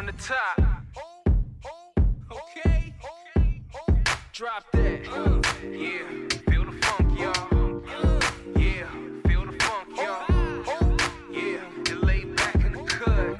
[0.00, 0.58] from the top.
[2.32, 2.94] Okay.
[4.32, 5.04] Drop that.
[5.62, 6.50] Yeah.
[6.50, 7.82] Feel the funk, y'all.
[8.56, 8.88] Yeah.
[9.28, 10.24] Feel the funk, y'all.
[11.30, 11.60] Yeah.
[12.34, 13.38] Back in the cut.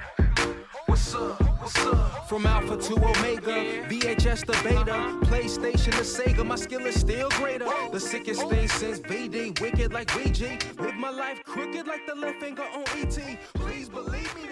[0.86, 1.40] What's up?
[1.62, 2.28] What's up?
[2.28, 7.66] From Alpha to Omega, VHS to Beta, PlayStation to Sega, my skill is still greater.
[7.90, 10.78] The sickest thing since VD, wicked like VG.
[10.78, 13.18] Live my life crooked like the left finger on ET.
[13.54, 14.46] Please believe me,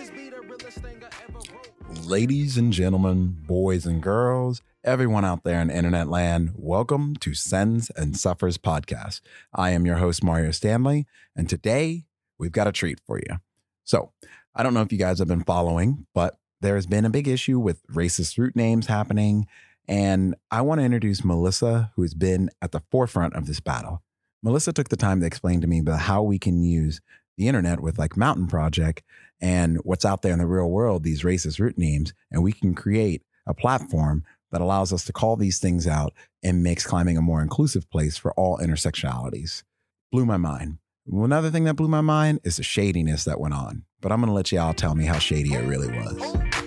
[2.08, 7.90] Ladies and gentlemen, boys and girls, everyone out there in internet land, welcome to Sends
[7.90, 9.20] and Suffers podcast.
[9.54, 12.06] I am your host, Mario Stanley, and today
[12.38, 13.36] we've got a treat for you.
[13.84, 14.12] So,
[14.54, 17.28] I don't know if you guys have been following, but there has been a big
[17.28, 19.46] issue with racist route names happening.
[19.86, 24.02] And I want to introduce Melissa, who has been at the forefront of this battle.
[24.42, 27.02] Melissa took the time to explain to me about how we can use
[27.36, 29.02] the internet with like Mountain Project
[29.40, 32.74] and what's out there in the real world, these racist route names, and we can
[32.74, 37.22] create a platform that allows us to call these things out and makes climbing a
[37.22, 39.62] more inclusive place for all intersectionalities.
[40.10, 40.78] Blew my mind.
[41.10, 44.28] Another thing that blew my mind is the shadiness that went on, but I'm going
[44.28, 46.57] to let y'all tell me how shady it really was.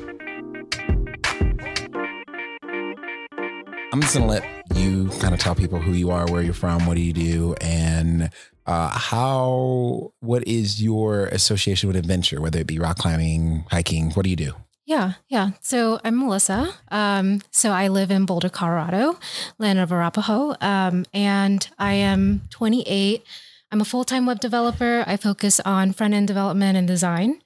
[3.93, 6.53] I'm just going to let you kind of tell people who you are, where you're
[6.53, 8.29] from, what do you do, and
[8.65, 14.23] uh, how, what is your association with adventure, whether it be rock climbing, hiking, what
[14.23, 14.53] do you do?
[14.85, 15.51] Yeah, yeah.
[15.59, 16.73] So I'm Melissa.
[16.89, 19.19] Um, so I live in Boulder, Colorado,
[19.59, 23.25] land of Arapaho, um, and I am 28.
[23.73, 25.03] I'm a full time web developer.
[25.05, 27.41] I focus on front end development and design.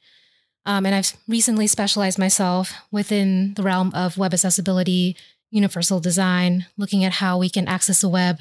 [0.67, 5.15] Um, and I've recently specialized myself within the realm of web accessibility,
[5.55, 8.39] universal design, looking at how we can access the web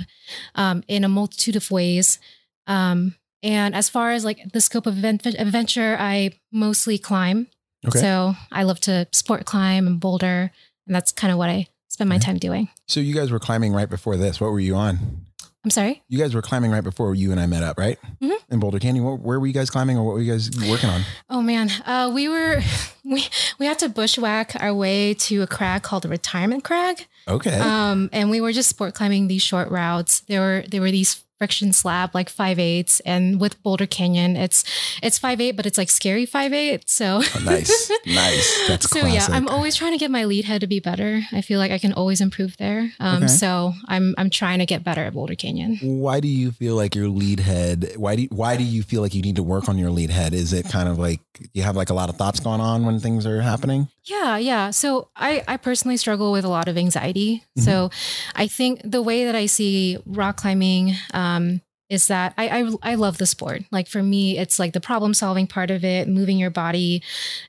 [0.55, 2.19] um, in a multitude of ways.
[2.67, 7.47] Um, and as far as like the scope of event- adventure, I mostly climb.
[7.87, 7.99] Okay.
[8.01, 10.51] So I love to sport climb and boulder,
[10.87, 12.25] and that's kind of what I spend my Okay.
[12.27, 12.69] time doing.
[12.89, 14.41] So you guys were climbing right before this.
[14.41, 15.27] What were you on?
[15.65, 16.03] I'm sorry.
[16.09, 17.99] You guys were climbing right before you and I met up, right?
[18.23, 18.37] Mhm.
[18.51, 19.05] In Boulder Canyon.
[19.05, 21.01] What, where were you guys climbing, or what were you guys working on?
[21.31, 22.61] Oh man, uh, we were
[23.05, 23.25] we
[23.59, 27.59] we had to bushwhack our way to a crag called the Retirement Crag, Okay.
[27.59, 30.21] um, and we were just sport climbing these short routes.
[30.29, 34.65] There were there were these friction slab like five eights, and with Boulder Canyon, it's
[35.03, 36.89] it's five eight, but it's like scary five eight.
[36.89, 38.65] So Oh, nice, nice.
[38.69, 39.29] That's so classic.
[39.29, 41.21] yeah, I'm always trying to get my lead head to be better.
[41.33, 42.93] I feel like I can always improve there.
[42.99, 43.27] Um, Okay.
[43.29, 45.79] So I'm I'm trying to get better at Boulder Canyon.
[45.83, 47.93] Why do you feel like your lead head?
[47.97, 50.11] Why do you, why do you feel like you need to work on your lead
[50.11, 50.33] head?
[50.33, 51.21] Is it kind of like
[51.53, 53.89] you have like a lot of thoughts going on when things are happening?
[54.05, 54.71] Yeah, yeah.
[54.71, 57.37] So I, I personally struggle with a lot of anxiety.
[57.59, 57.63] Mm-hmm.
[57.63, 57.91] So
[58.35, 62.95] I think the way that I see rock climbing um, is that I, I I
[62.97, 63.63] love the sport.
[63.71, 67.03] Like for me, it's like the problem solving part of it, moving your body,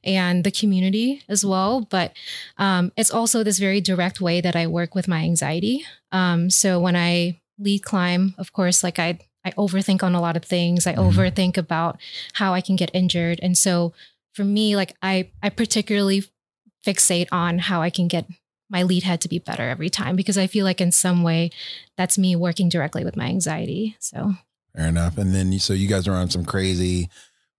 [0.03, 1.81] and the community as well.
[1.81, 2.13] But
[2.57, 5.85] um, it's also this very direct way that I work with my anxiety.
[6.11, 10.37] Um, so when I lead climb, of course, like I I overthink on a lot
[10.37, 10.87] of things.
[10.87, 11.11] I Mhm.
[11.11, 11.99] overthink about
[12.33, 13.93] how I can get injured, and so
[14.33, 16.23] for me, like I I particularly
[16.85, 18.25] fixate on how I can get
[18.69, 21.51] my lead head to be better every time because I feel like in some way
[21.97, 23.95] that's me working directly with my anxiety.
[23.99, 24.33] So
[24.75, 25.17] Fair enough.
[25.17, 27.09] And then so you guys are on some crazy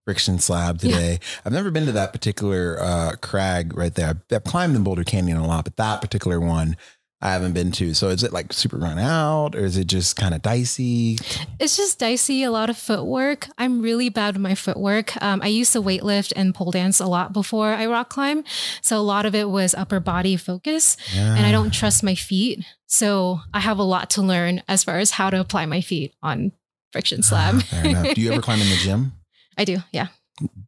[0.04, 1.18] friction slab today.
[1.44, 4.10] I've never been to that particular uh, crag right there.
[4.10, 6.76] I've, I've climbed in Boulder Canyon a lot, but that particular one
[7.22, 7.94] I haven't been to.
[7.94, 11.18] So is it like super run out, or is it just kind of dicey?
[11.58, 13.48] it's just dicey, a lot of footwork.
[13.56, 15.20] I'm really bad with my footwork.
[15.22, 18.44] Um, I used to weightlift and pole dance a lot before I rock climb.
[18.82, 22.64] So a lot of it was upper body focus and I don't trust my feet.
[22.86, 26.14] So I have a lot to learn as far as how to apply my feet
[26.22, 26.52] on
[26.92, 27.62] friction slab.
[27.62, 28.14] Fair enough.
[28.14, 29.12] Do you ever climb in the gym?
[29.56, 29.78] I do.
[29.90, 30.08] Yeah.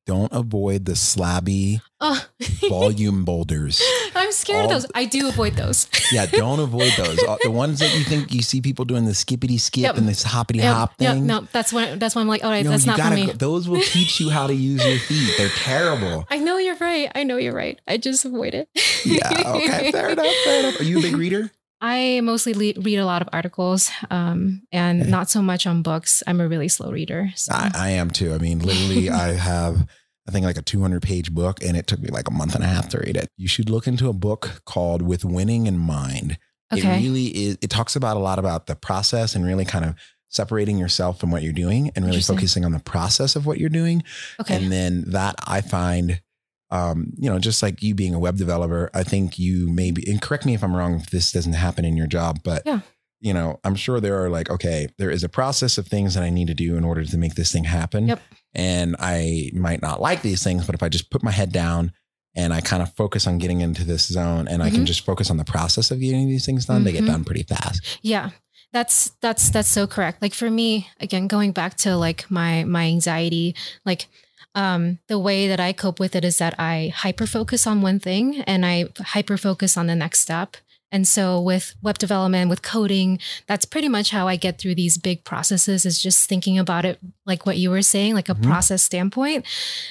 [0.07, 2.25] Don't avoid the slabby Oh,
[2.71, 3.83] volume boulders.
[4.15, 4.91] I'm scared All of those.
[4.95, 5.89] I do avoid those.
[6.13, 7.19] Yeah, don't avoid those.
[7.23, 9.97] Uh, The ones that you think you see people doing the skippity skip Yep.
[9.99, 11.27] and this hoppity Yep, hop yep, thing.
[11.27, 13.33] no, that's when that's when I'm like, all right, No, that's not for gotta me.
[13.33, 15.35] those will teach you how to use your feet.
[15.37, 16.25] They're terrible.
[16.31, 17.13] I know you're right.
[17.15, 17.79] I know you're right.
[17.87, 18.71] I just avoid it.
[19.05, 19.29] Yeah.
[19.45, 19.93] Okay.
[19.93, 20.27] Fair enough.
[20.45, 20.81] Fair enough.
[20.81, 21.51] Are you a big reader?
[21.81, 25.11] I mostly le- read a lot of articles um, and Okay.
[25.11, 26.23] not so much on books.
[26.27, 27.31] I'm a really slow reader.
[27.37, 27.53] So.
[27.55, 28.35] I, I am too.
[28.35, 29.87] I mean, literally, I have,
[30.29, 32.65] I think, like a 200 page book, and it took me like a month and
[32.65, 33.29] a half to read it.
[33.37, 36.39] You should look into a book called With Winning in Mind.
[36.73, 37.01] It okay.
[37.01, 39.95] really is, it talks about a lot about the process and really kind of
[40.29, 43.71] separating yourself from what you're doing and really focusing on the process of what you're
[43.71, 44.03] doing.
[44.41, 44.57] okay.
[44.57, 46.21] And then that I find,
[46.71, 50.21] um, you know, just like you being a web developer, I think you maybe, and
[50.21, 52.81] correct me if I'm wrong if this doesn't happen in your job, but Yeah.
[53.21, 56.23] you know, I'm sure there are like, okay, there is a process of things that
[56.23, 58.09] I need to do in order to make this thing happen.
[58.09, 58.21] Yep.
[58.55, 61.93] And I might not like these things, but if I just put my head down
[62.37, 64.87] and I kind of focus on getting into this zone and I can Mhm.
[64.87, 67.07] just focus on the process of getting these things done, they get Mhm.
[67.09, 67.81] done pretty fast.
[68.03, 68.31] Yeah.
[68.73, 70.21] That's that's that's so correct.
[70.21, 73.55] Like for me, again, going back to like my my anxiety,
[73.87, 74.09] like
[74.59, 78.01] um the way that I cope with it is that I hyper focus on one
[78.01, 78.77] thing and I
[79.15, 80.57] hyper focus on the next step.
[80.91, 84.97] And so with web development, with coding, that's pretty much how I get through these
[84.97, 88.43] big processes is just thinking about it like what you were saying, like a Mhm.
[88.43, 89.45] process standpoint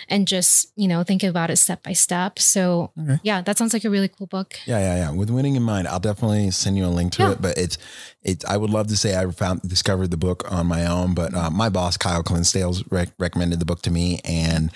[0.09, 2.39] and just, you know, think about it step by step.
[2.39, 3.19] So Okay.
[3.21, 4.59] yeah, that sounds like a really cool book.
[4.65, 5.11] Yeah, yeah, yeah.
[5.11, 7.31] With winning in mind, I'll definitely send you a link to Yeah.
[7.33, 7.41] it.
[7.43, 7.77] But it's,
[8.23, 8.43] it's.
[8.45, 11.51] I would love to say I found discovered the book on my own, but uh,
[11.51, 14.71] my boss Kyle Clinsdale rec- recommended the book to me, and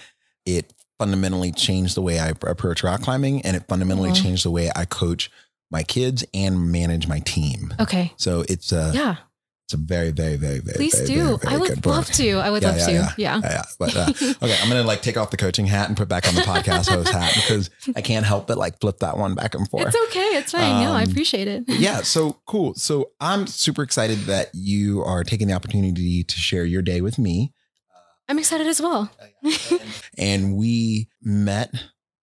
[0.45, 4.21] it fundamentally changed the way I approach rock climbing, and it fundamentally Mhm.
[4.21, 5.31] changed the way I coach
[5.71, 7.73] my kids and manage my team.
[7.79, 8.11] Okay.
[8.17, 9.15] So it's a, Yeah.
[9.65, 11.23] it's a very, very, very, very, Please very, do.
[11.23, 11.85] very, very I would book.
[11.95, 12.31] love to.
[12.39, 12.91] I would Yeah, love yeah, to.
[12.91, 13.13] yeah.
[13.17, 13.39] Yeah.
[13.41, 13.61] Yeah.
[13.79, 14.09] But uh,
[14.43, 16.89] okay, I'm gonna like take off the coaching hat and put back on the podcast
[16.89, 19.87] host hat because I can't help but like flip that one back and forth.
[19.87, 20.37] It's okay.
[20.37, 20.83] It's fine.
[20.83, 21.63] no, I Um, appreciate it.
[21.69, 22.73] Yeah, so cool.
[22.75, 27.17] So I'm super excited that you are taking the opportunity to share your day with
[27.17, 27.53] me.
[28.27, 29.09] I'm excited as well.
[30.17, 31.73] And we met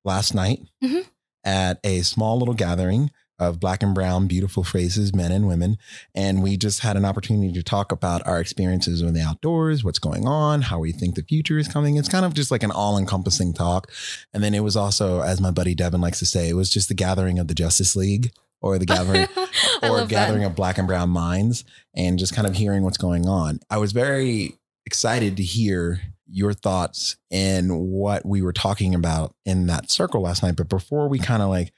[0.05, 1.05] last night Mhm.
[1.45, 5.79] at a small little gathering of black and brown, beautiful faces, men and women.
[6.15, 9.99] And we just had an opportunity to talk about our experiences in the outdoors, what's
[9.99, 11.97] going on, how we think the future is coming.
[11.97, 13.91] It's kind of just like an all encompassing talk.
[14.33, 16.89] And then it was also, as my buddy Devin likes to say, it was just
[16.89, 19.29] the gathering of the Justice League or the gathering
[19.83, 20.49] or gathering that.
[20.49, 21.65] of black and brown minds
[21.95, 23.61] and just kind of hearing what's going on.
[23.71, 26.01] I was very excited to hear
[26.31, 30.57] your thoughts and what we were talking about in that circle last night.
[30.57, 31.73] But before we kind of like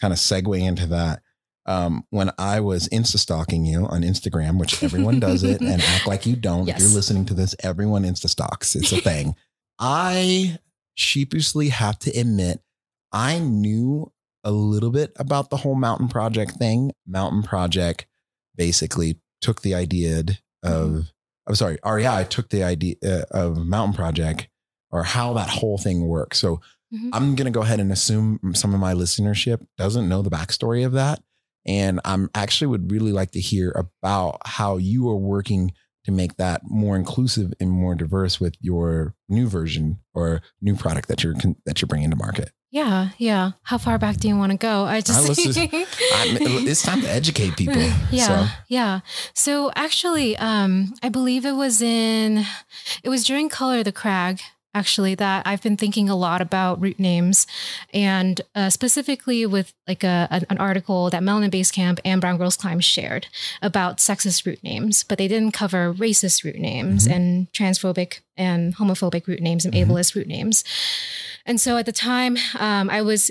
[0.00, 1.22] kind of segue into that,
[1.66, 6.06] um, when I was insta stalking you on Instagram, which everyone does it and act
[6.06, 6.68] like you don't.
[6.68, 8.74] If you're listening to this, everyone insta stalks.
[8.76, 9.34] It's a thing.
[9.78, 10.58] I
[10.94, 12.60] sheepishly have to admit,
[13.12, 14.12] I knew
[14.42, 16.92] a little bit about the whole mountain project thing.
[17.06, 18.06] Mountain project
[18.56, 20.22] basically took the idea
[20.62, 21.12] of,
[21.46, 24.48] I'm sorry, REI took the idea uh, of mountain project
[24.90, 26.38] or how that whole thing works.
[26.38, 26.60] So
[26.94, 27.10] Mhm.
[27.12, 30.86] I'm going to go ahead and assume some of my listenership doesn't know the backstory
[30.86, 31.22] of that.
[31.66, 35.72] And I'm actually would really like to hear about how you are working
[36.04, 41.08] to make that more inclusive and more diverse with your new version or new product
[41.08, 42.50] that you're that you're bringing to market.
[42.70, 43.52] Yeah, yeah.
[43.62, 44.84] How far back do you want to go?
[44.84, 45.26] I just I'm,
[46.66, 47.80] it's time to educate people.
[48.10, 49.00] yeah, So, yeah.
[49.32, 52.44] So actually, um, I believe it was in,
[53.04, 54.40] it was during Color the Crag.
[54.76, 57.46] Actually, that I've been thinking a lot about route names,
[57.92, 62.36] and uh, specifically with like a, an, an article that Melanin Base Camp and Brown
[62.38, 63.28] Girls Climb shared
[63.62, 67.14] about sexist route names, but they didn't cover racist route names Mhm.
[67.14, 69.86] and transphobic and homophobic route names and Mhm.
[69.86, 70.64] ableist route names.
[71.46, 73.30] And so at the time, um, I was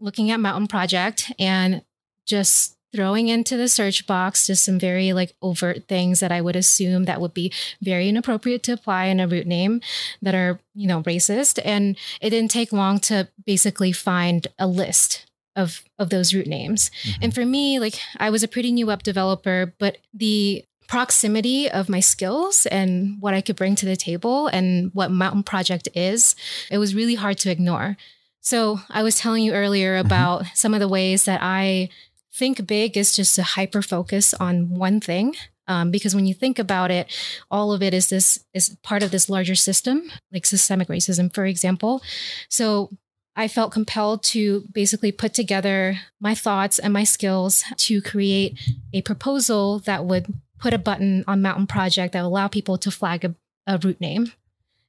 [0.00, 1.82] looking at Mountain Project and
[2.26, 6.56] just throwing into the search box just some very like overt things that I would
[6.56, 9.80] assume that would be very inappropriate to apply in a route name
[10.20, 11.58] that are, you know, racist.
[11.64, 16.90] And it didn't take long to basically find a list of of those route names.
[17.02, 17.24] Mm-hmm.
[17.24, 21.88] And for me, like I was a pretty new web developer, but the proximity of
[21.88, 26.36] my skills and what I could bring to the table and what Mountain Project is,
[26.70, 27.96] it was really hard to ignore.
[28.40, 30.06] So I was telling you earlier mm-hmm.
[30.06, 31.88] about some of the ways that I
[32.34, 35.34] think big is just a hyper focus on one thing.
[35.68, 37.06] Um, because when you think about it,
[37.50, 41.44] all of it is this is part of this larger system, like systemic racism, for
[41.46, 42.02] example.
[42.48, 42.90] So
[43.36, 48.58] I felt compelled to basically put together my thoughts and my skills to create
[48.92, 50.26] a proposal that would
[50.58, 53.34] put a button on Mountain Project that would allow people to flag a,
[53.66, 54.32] a route name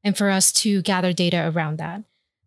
[0.03, 2.03] and for us to gather data around that.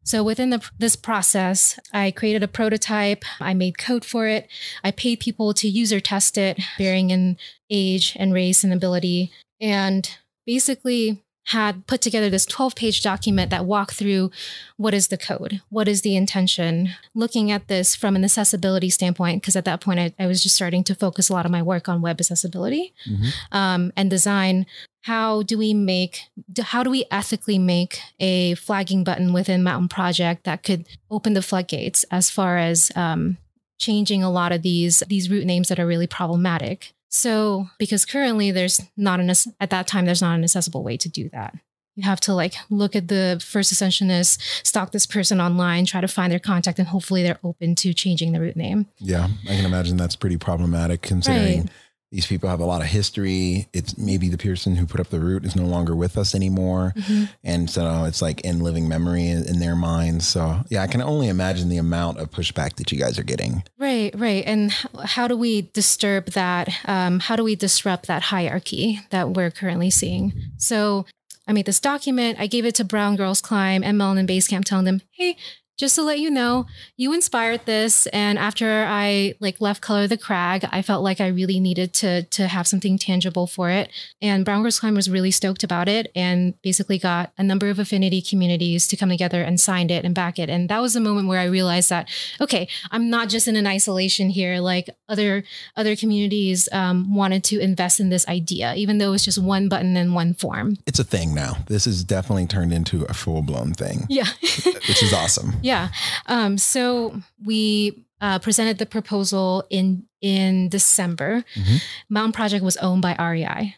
[0.07, 3.25] So within the, this process, I created a prototype.
[3.41, 4.49] I made code for it.
[4.85, 7.37] I paid people to user test it, varying in
[7.69, 10.09] age and race and ability, and
[10.47, 14.31] basically had put together this 12 page document that walked through
[14.77, 19.43] what is the code, what is the intention, looking at this from an accessibility standpoint,
[19.43, 21.63] because at that point I, I was just starting to focus a lot of my
[21.63, 23.33] work on web accessibility Mhm.
[23.53, 24.67] um, and design.
[25.07, 26.23] How do we make,
[26.61, 31.43] how do we ethically make a flagging button within Mountain Project that could open the
[31.43, 33.37] floodgates as far as um,
[33.79, 36.93] changing a lot of these these route names that are really problematic?
[37.09, 41.09] So, because currently there's not an at that time there's not an accessible way to
[41.09, 41.55] do that.
[41.95, 46.09] You have to like look at the first ascensionist, stalk this person online, try to
[46.09, 48.87] find their contact, and hopefully they're open to changing the route name.
[48.99, 51.71] Yeah, I can imagine that's pretty problematic considering Right.
[52.13, 53.69] These people have a lot of history.
[53.73, 56.93] It's maybe the person who put up the route is no longer with us anymore.
[56.97, 57.29] Mhm.
[57.43, 60.27] And so it's like in living memory in, in their minds.
[60.27, 63.65] So yeah, I can only imagine the amount of pushback that you guys are getting.
[63.77, 64.45] Right, right.
[64.47, 64.73] And
[65.05, 66.69] how do we disturb that?
[66.85, 70.33] Um, how do we disrupt that hierarchy that we're currently seeing?
[70.59, 71.07] So
[71.49, 72.39] I made this document.
[72.41, 75.37] I gave it to Brown Girls Climb and Melanin Basecamp, telling them, "Hey,
[75.77, 76.67] just to let you know,
[76.97, 81.29] you inspired this." And after I like left Color the Crag, I felt like I
[81.29, 83.91] really needed to to have something tangible for it.
[84.21, 87.79] And Brown Girls Climb was really stoked about it, and basically got a number of
[87.79, 90.49] affinity communities to come together and signed it and back it.
[90.49, 92.09] And that was the moment where I realized that
[92.41, 94.61] okay, I'm not just in an isolation here.
[94.61, 95.45] Like other
[95.77, 99.97] other communities um, wanted to invest in this idea, even though it's just one button
[99.97, 100.77] and one form.
[100.87, 101.59] It's a thing now.
[101.67, 105.55] This is definitely turned into a full blown thing, Yeah, which is awesome.
[105.67, 105.89] Yeah.
[106.27, 111.45] Um, so we uh, presented the proposal in in December.
[111.55, 111.83] Mhm.
[112.09, 113.77] Mountain Project was owned by REI.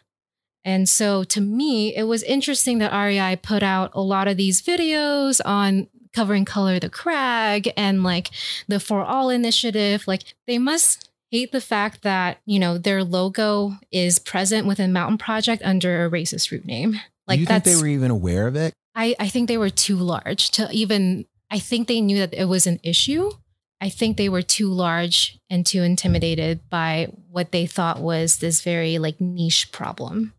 [0.63, 4.61] And so to me, it was interesting that REI put out a lot of these
[4.61, 8.29] videos on covering color the crag and like
[8.67, 10.07] the for all initiative.
[10.07, 15.17] Like they must hate the fact that, you know, their logo is present within Mountain
[15.17, 16.99] Project under a racist route name.
[17.27, 18.73] Like Do you think they were even aware of it?
[18.95, 22.45] I, I think they were too large to even I think they knew that it
[22.45, 23.31] was an issue.
[23.81, 28.61] I think they were too large and too intimidated by what they thought was this
[28.61, 30.33] very like niche problem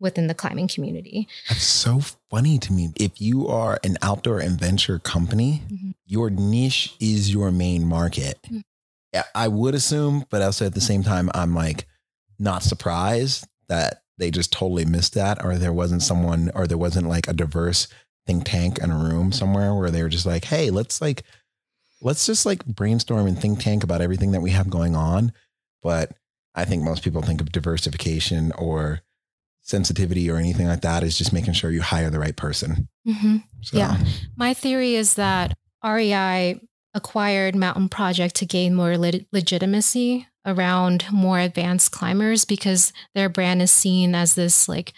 [0.00, 1.26] within the climbing community.
[1.48, 2.90] That's so funny to me.
[2.96, 5.94] If you are an outdoor adventure company, Mhm.
[6.06, 8.38] your niche is your main market.
[8.50, 8.62] Mm.
[9.12, 11.86] Yeah, I would assume, but also at the same time, I'm like
[12.38, 17.08] not surprised that they just totally missed that, or there wasn't someone, or there wasn't
[17.08, 17.88] like a diverse
[18.26, 21.22] think tank in a room somewhere where they were just like, hey, let's like,
[22.00, 25.32] let's just like brainstorm and think tank about everything that we have going on.
[25.82, 26.12] But
[26.54, 29.00] I think most people think of diversification or
[29.62, 32.88] sensitivity or anything like that is just making sure you hire the right person.
[33.06, 33.36] Mm-hmm.
[33.62, 33.96] So, Yeah.
[34.36, 36.60] My theory is that REI
[36.92, 43.62] acquired Mountain Project to gain more leg- legitimacy around more advanced climbers because their brand
[43.62, 44.92] is seen as this like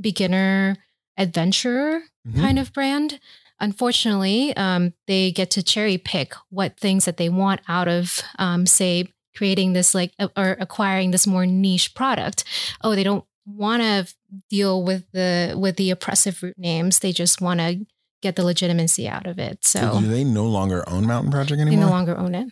[0.00, 0.76] beginner
[1.16, 2.40] adventurer Mhm.
[2.40, 3.18] kind of brand.
[3.60, 8.66] Unfortunately, um, they get to cherry pick what things that they want out of, um,
[8.66, 12.44] say, creating this like or acquiring this more niche product.
[12.82, 14.14] Oh, they don't want to
[14.50, 16.98] deal with the with the oppressive route names.
[17.00, 17.84] They just want to
[18.20, 19.64] get the legitimacy out of it.
[19.64, 21.70] So So do they no longer own Mountain Project anymore?
[21.78, 22.48] they no longer own it.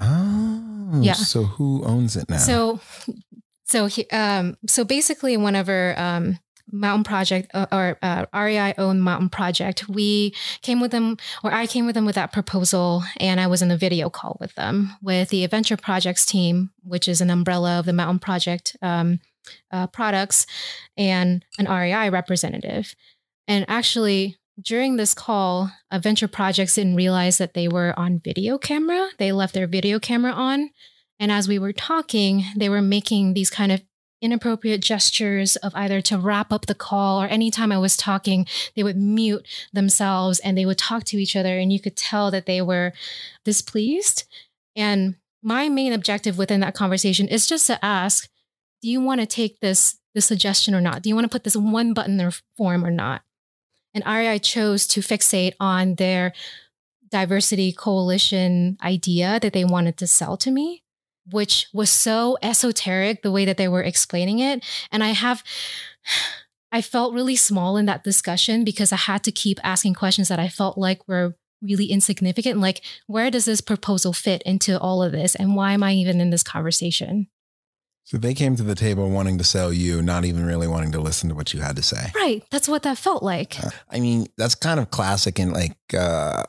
[0.00, 1.14] Oh, Yeah.
[1.14, 2.36] So who owns it now?
[2.38, 2.80] So,
[3.64, 6.38] so he, um, so basically, whenever um,
[6.70, 11.66] Mountain Project uh, or uh, REI owned Mountain Project, we came with them, or I
[11.66, 14.92] came with them with that proposal, and I was in a video call with them
[15.02, 19.20] with the Adventure Projects team, which is an umbrella of the Mountain Project um,
[19.70, 20.46] uh, products,
[20.96, 22.94] and an REI representative.
[23.48, 29.08] And actually, during this call, Adventure Projects didn't realize that they were on video camera.
[29.18, 30.70] They left their video camera on.
[31.18, 33.82] And as we were talking, they were making these kind of
[34.22, 38.82] inappropriate gestures of either to wrap up the call or anytime I was talking, they
[38.82, 41.58] would mute themselves and they would talk to each other.
[41.58, 42.92] And you could tell that they were
[43.44, 44.24] displeased.
[44.74, 48.28] And my main objective within that conversation is just to ask,
[48.82, 51.02] do you want to take this, this suggestion or not?
[51.02, 53.22] Do you want to put this one button in form or not?
[53.94, 56.32] And REI chose to fixate on their
[57.10, 60.82] diversity coalition idea that they wanted to sell to me
[61.30, 64.64] which was so esoteric the way that they were explaining it.
[64.90, 65.42] And I have,
[66.72, 70.38] I felt really small in that discussion because I had to keep asking questions that
[70.38, 72.60] I felt like were really insignificant.
[72.60, 75.34] Like, where does this proposal fit into all of this?
[75.34, 77.28] And why am I even in this conversation?
[78.06, 81.00] so they came to the table wanting to sell you, not even really wanting to
[81.00, 82.12] listen to what you had to say.
[82.14, 82.44] Right.
[82.52, 83.56] That's what that felt like.
[83.90, 86.44] I mean, that's kind of classic and like uh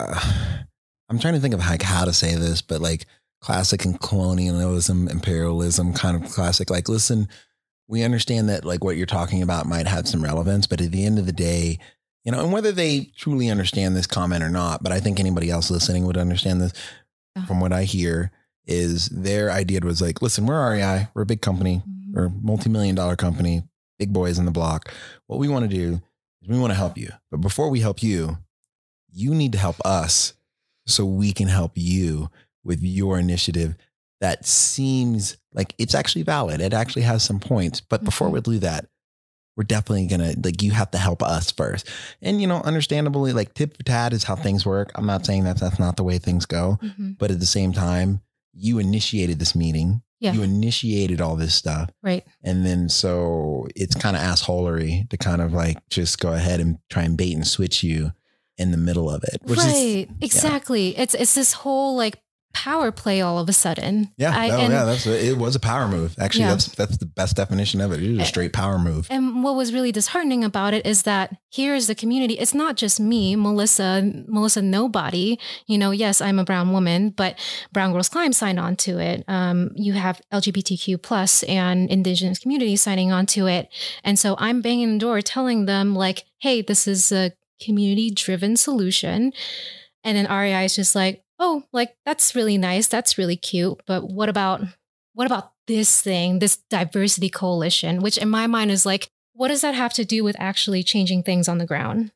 [1.10, 3.07] I'm trying to think of like how to say this, but like
[3.41, 6.70] classic and colonialism, imperialism, kind of classic.
[6.70, 7.27] Like, listen,
[7.88, 11.06] we understand that like what you're talking about might have some relevance, but at the
[11.06, 11.79] end of the day,
[12.24, 15.50] you know, and whether they truly understand this comment or not, but I think anybody
[15.50, 16.74] else listening would understand this
[17.36, 17.46] Yeah.
[17.46, 18.32] from what I hear
[18.65, 22.17] is their idea was like, listen, we're REI, we're a big company, Mhm.
[22.17, 23.63] or a multi-million dollar company,
[23.98, 24.91] big boys in the block.
[25.27, 26.01] What we want to do
[26.41, 27.12] is we want to help you.
[27.32, 28.39] But before we help you,
[29.10, 30.34] you need to help us
[30.86, 32.29] so we can help you
[32.67, 33.75] with your initiative
[34.21, 36.59] that seems like it's actually valid.
[36.62, 37.81] It actually has some points.
[37.81, 38.33] But before Mhm.
[38.33, 38.86] we do that,
[39.55, 41.88] we're definitely gonna like you have to help us first.
[42.21, 44.91] And you know, understandably, like tip for tat is how things work.
[44.95, 47.17] I'm not saying that that's not the way things go, Mhm.
[47.17, 48.21] but at the same time,
[48.53, 50.01] you initiated this meeting.
[50.19, 50.33] Yeah.
[50.33, 51.91] You initiated all this stuff.
[52.01, 52.25] Right.
[52.43, 56.79] And then so it's kind of assholery to kind of like just go ahead and
[56.89, 58.13] try and bait and switch you
[58.57, 59.41] in the middle of it.
[59.43, 60.07] Which is right.
[60.21, 60.97] exactly.
[60.97, 62.17] It's it's this whole like
[62.54, 64.12] power play all of a sudden.
[64.18, 66.16] yeah, I- no, and- yeah, that's a, it was a power move.
[66.20, 66.50] Actually, Yeah.
[66.51, 68.01] that's that's the best definition of it.
[68.01, 69.08] It was a Eh, straight power move.
[69.12, 72.34] And what was really disheartening about it is that here is the community.
[72.36, 75.38] It's not just me, Melissa, Melissa Nobody.
[75.68, 77.38] You know, yes, I'm a brown woman, but
[77.74, 79.24] Brown Girls Climb signed on to it.
[79.27, 83.70] Um, you have LGBTQ plus and indigenous communities signing on to it.
[84.04, 88.58] And so I'm banging the door telling them like, hey, this is a community driven
[88.58, 89.32] solution.
[90.04, 92.88] And then REI is just like, oh, like that's really nice.
[92.88, 93.82] That's really cute.
[93.86, 94.62] But what about
[95.13, 99.62] what about this thing, this diversity coalition, which in my mind is like, what does
[99.62, 102.12] that have to do with actually changing things on the ground?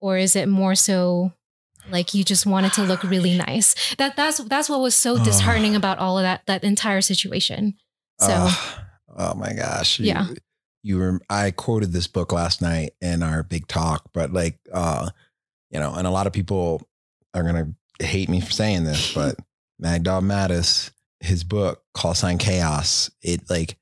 [0.00, 1.32] Or is it more so
[1.90, 3.94] like you just wanted to look really nice?
[3.96, 7.74] That that's that's what was so disheartening about all of that that entire situation.
[8.20, 8.80] So Ugh.
[9.16, 9.98] oh my gosh.
[9.98, 10.26] You- Yeah.
[10.86, 15.08] You were I quoted this book last night in our big talk, but like uh,
[15.70, 16.86] you know, and a lot of people
[17.32, 19.36] are gonna hate me for saying this, but
[19.78, 23.76] Mad Dog Mattis, his book, Call Sign Chaos, it like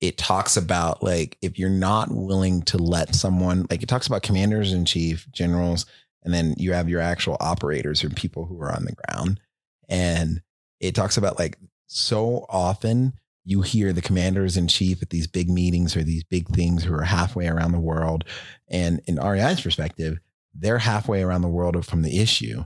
[0.00, 4.22] it talks about like if you're not willing to let someone like it talks about
[4.22, 5.86] commanders in chief, generals,
[6.22, 9.40] and then you have your actual operators or people who are on the ground.
[9.88, 10.42] And
[10.80, 13.14] it talks about like so often
[13.44, 16.94] you hear the commanders in chief at these big meetings or these big things who
[16.94, 18.24] are halfway around the world.
[18.68, 20.18] And in REI's perspective,
[20.54, 22.64] they're halfway around the world from the issue.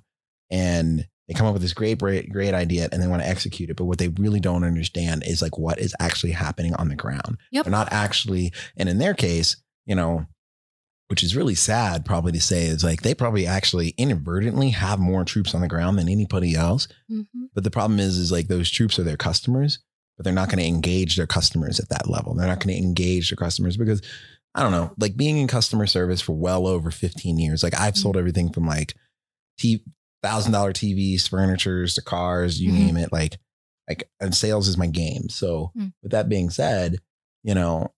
[0.54, 3.70] And they come up with this great, great, great idea and they want to execute
[3.70, 3.76] it.
[3.76, 7.38] But what they really don't understand is like what is actually happening on the ground.
[7.50, 7.64] Yep.
[7.64, 9.56] They're not actually, and in their case,
[9.86, 10.26] you know,
[11.08, 15.24] which is really sad probably to say is like they probably actually inadvertently have more
[15.24, 16.88] troops on the ground than anybody else.
[17.10, 17.26] mhm.
[17.54, 19.80] But the problem is, is like those troops are their customers,
[20.16, 22.34] but they're not going to engage their customers at that level.
[22.34, 24.02] They're not going to engage their customers because
[24.54, 27.96] I don't know, like being in customer service for well over 15 years, like I've
[27.96, 28.94] sold everything from like
[29.58, 29.82] T
[30.24, 32.78] thousand dollar TVs, furnitures to cars, you Mhm.
[32.78, 33.12] name it.
[33.12, 33.38] Like,
[33.88, 35.28] like, and sales is my game.
[35.28, 35.92] So Mm.
[36.02, 36.98] with that being said,
[37.42, 37.92] you know,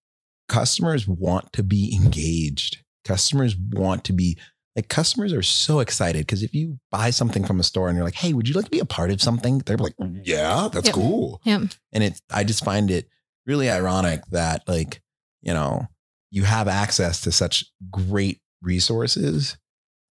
[0.48, 2.78] customers want to be engaged.
[3.04, 4.36] Customers want to be
[4.74, 8.04] like customers are so excited because if you buy something from a store and you're
[8.04, 10.88] like, "Hey, would you like to be a part of something?" They're like, "Yeah, that's
[10.88, 10.94] Yep.
[10.94, 11.62] cool." Yep.
[11.92, 13.08] And it, I just find it
[13.46, 15.00] really ironic that like,
[15.40, 15.86] you know,
[16.30, 19.56] you have access to such great resources.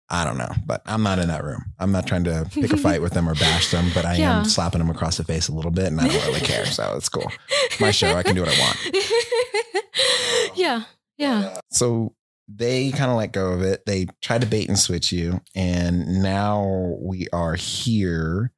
[0.10, 1.64] I don't know, but I'm not in that room.
[1.80, 4.38] I'm not trying to pick a fight with them or bash them, but I Yeah.
[4.40, 6.66] am slapping them across the face a little bit, and I don't really care.
[6.68, 7.32] So it's cool.
[7.80, 8.16] My show.
[8.16, 10.56] I can do what I want.
[10.56, 10.84] yeah.
[11.18, 11.58] Yeah.
[11.72, 12.14] So
[12.48, 13.86] they kind of let go of it.
[13.88, 18.52] They tried to bait and switch you, and now we are here.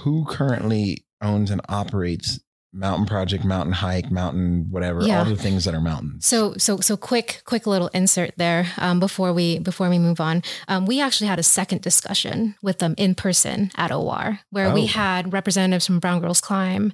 [0.00, 2.40] Who currently owns and operates
[2.72, 5.20] Mountain Project, Mountain Hike, Mountain whatever, Yeah.
[5.20, 6.26] all the things that are mountains?
[6.26, 10.42] So so so quick quick little insert there um, before we before we move on.
[10.68, 14.74] Um, we actually had a second discussion with them in person at OR where Oh.
[14.74, 16.92] we had representatives from Brown Girls Climb,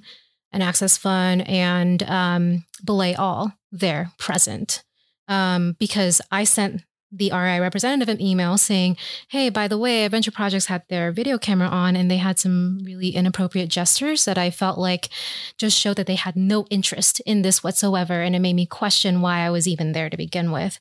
[0.53, 4.81] and Access Fund, and um, Belay All there present
[5.27, 8.97] um, because I sent the REI representative an email saying,
[9.29, 12.79] "Hey, by the way, Adventure Projects had their video camera on, and they had some
[12.83, 15.09] really inappropriate gestures that I felt like."
[15.57, 18.21] just showed that they had no interest in this whatsoever.
[18.21, 20.79] And it made me question why I was even there to begin with.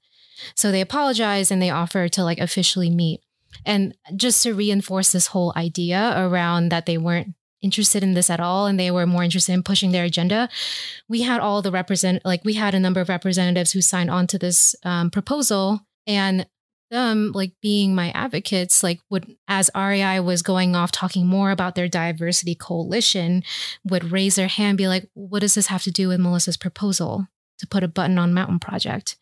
[0.54, 3.20] So they apologized and they offered to like officially meet.
[3.64, 8.40] And just to reinforce this whole idea around that they weren't interested in this at
[8.40, 10.48] all and they were more interested in pushing their agenda,
[11.08, 14.26] we had all the represent like we had a number of representatives who signed on
[14.26, 16.46] to this um, proposal and
[16.90, 21.74] them like being my advocates like would as REI was going off talking more about
[21.74, 23.42] their diversity coalition
[23.84, 27.26] would raise their hand, be like, what does this have to do with Melissa's proposal
[27.58, 29.16] to put a button on Mountain Project?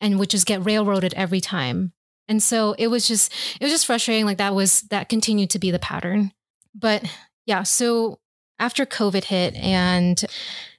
[0.00, 1.92] And would just get railroaded every time.
[2.28, 4.26] And so it was just, it was just frustrating.
[4.26, 6.32] Like that was, that continued to be the pattern.
[6.72, 7.04] But
[7.46, 8.20] yeah, so
[8.60, 10.24] after COVID hit and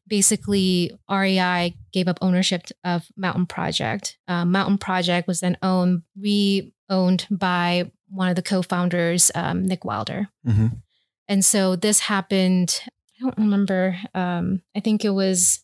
[0.08, 6.74] basically REI gave up ownership of Mountain Project, uh, Mountain Project was then owned, re
[6.90, 10.30] owned by one of the co founders, um, Nick Wilder.
[10.48, 10.82] Mhm.
[11.28, 13.98] And so this happened, I don't remember.
[14.16, 15.64] Um, I think it was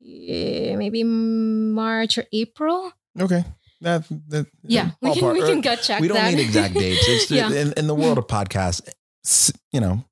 [0.00, 2.92] maybe March or April.
[3.18, 3.44] Okay.
[3.80, 5.32] That, that, Yeah, we can, ballpark.
[5.34, 6.34] we can gut check we don't that.
[6.34, 7.04] need exact dates.
[7.08, 7.50] It's Yeah.
[7.50, 8.88] in, in the world of podcasts,
[9.24, 10.04] s- you know,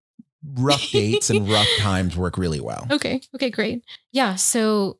[0.54, 2.87] rough dates and rough times work really well.
[2.90, 3.20] Okay.
[3.34, 3.82] Okay, great.
[4.12, 4.34] Yeah.
[4.34, 4.98] So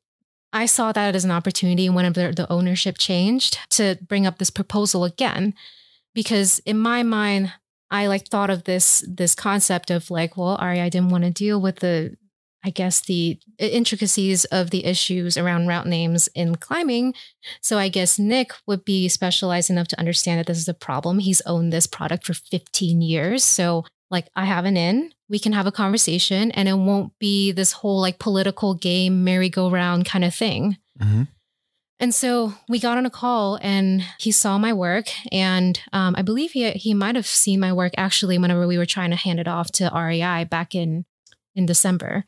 [0.55, 4.51] I saw that as an opportunity when the, the ownership changed to bring up this
[4.51, 5.53] proposal again.
[6.15, 7.53] Because in my mind,
[7.91, 11.31] I like thought of this this concept of like, well, REI, I didn't want to
[11.31, 12.17] deal with the
[12.65, 17.15] I guess the intricacies of the issues around route names in climbing.
[17.61, 21.19] So I guess Nick would be specialized enough to understand that this is a problem.
[21.19, 23.45] He's owned this product for 15 years.
[23.45, 27.51] So like I have an in, we can have a conversation and it won't be
[27.51, 30.79] this whole like political game merry-go-round kind of thing.
[31.01, 31.27] Mhm.
[31.99, 35.09] And so we got on a call and he saw my work.
[35.33, 38.87] And um, I believe he, he might have seen my work actually whenever we were
[38.87, 41.05] trying to hand it off to REI back in,
[41.57, 42.27] in December.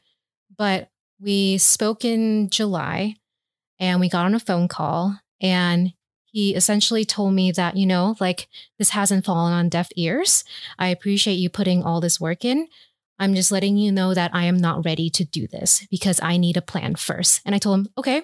[0.58, 0.88] But
[1.20, 3.14] we spoke in July
[3.78, 5.92] and we got on a phone call and
[6.24, 10.44] he essentially told me that, you know, like this hasn't fallen on deaf ears.
[10.78, 12.68] I appreciate you putting all this work in.
[13.18, 16.36] I'm just letting you know that I am not ready to do this because I
[16.36, 17.40] need a plan first.
[17.44, 18.22] And I told him, okay,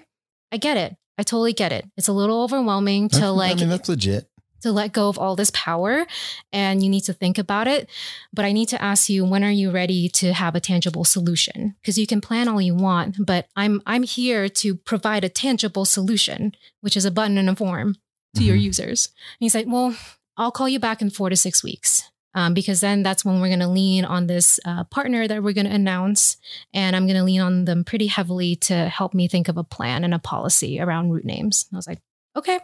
[0.52, 0.96] I get it.
[1.18, 1.84] I totally get it.
[1.96, 4.28] It's a little overwhelming to like I mean, that's legit.
[4.62, 6.06] to let go of all this power
[6.52, 7.88] and you need to think about it.
[8.32, 11.74] But I need to ask you, when are you ready to have a tangible solution?
[11.80, 15.84] Because you can plan all you want, but I'm I'm here to provide a tangible
[15.84, 17.96] solution, which is a button and a form
[18.36, 18.62] to your Mhm.
[18.62, 19.06] users.
[19.08, 19.96] And he's like, Well,
[20.38, 22.04] I'll call you back in four to six weeks.
[22.34, 25.52] Um, because then that's when we're going to lean on this uh, partner that we're
[25.52, 26.36] going to announce.
[26.72, 29.64] And I'm going to lean on them pretty heavily to help me think of a
[29.64, 31.66] plan and a policy around route names.
[31.70, 31.98] And I was like,
[32.36, 32.58] okay,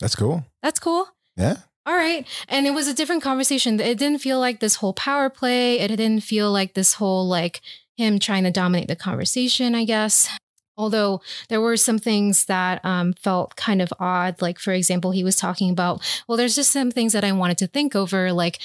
[0.00, 0.44] That's cool.
[0.62, 1.56] that's cool Yeah.
[1.86, 2.26] all right.
[2.48, 3.80] And it was a different conversation.
[3.80, 5.78] It didn't feel like this whole power play.
[5.80, 7.62] It didn't feel like this whole like
[7.96, 10.28] him trying to dominate the conversation, I guess.
[10.78, 14.40] Although there were some things that um, felt kind of odd.
[14.40, 17.58] Like, for example, he was talking about, well, there's just some things that I wanted
[17.58, 18.32] to think over.
[18.32, 18.60] Like,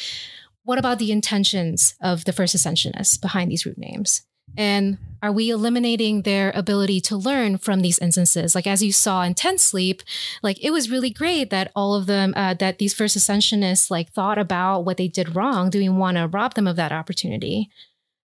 [0.63, 4.21] what about the intentions of the first ascensionists behind these route names?
[4.55, 8.53] And are we eliminating their ability to learn from these instances?
[8.53, 10.03] Like, as you saw in Ten Sleep,
[10.43, 14.11] like it was really great that all of them uh, that these first ascensionists like
[14.11, 17.69] thought about what they did wrong do we want to rob them of that opportunity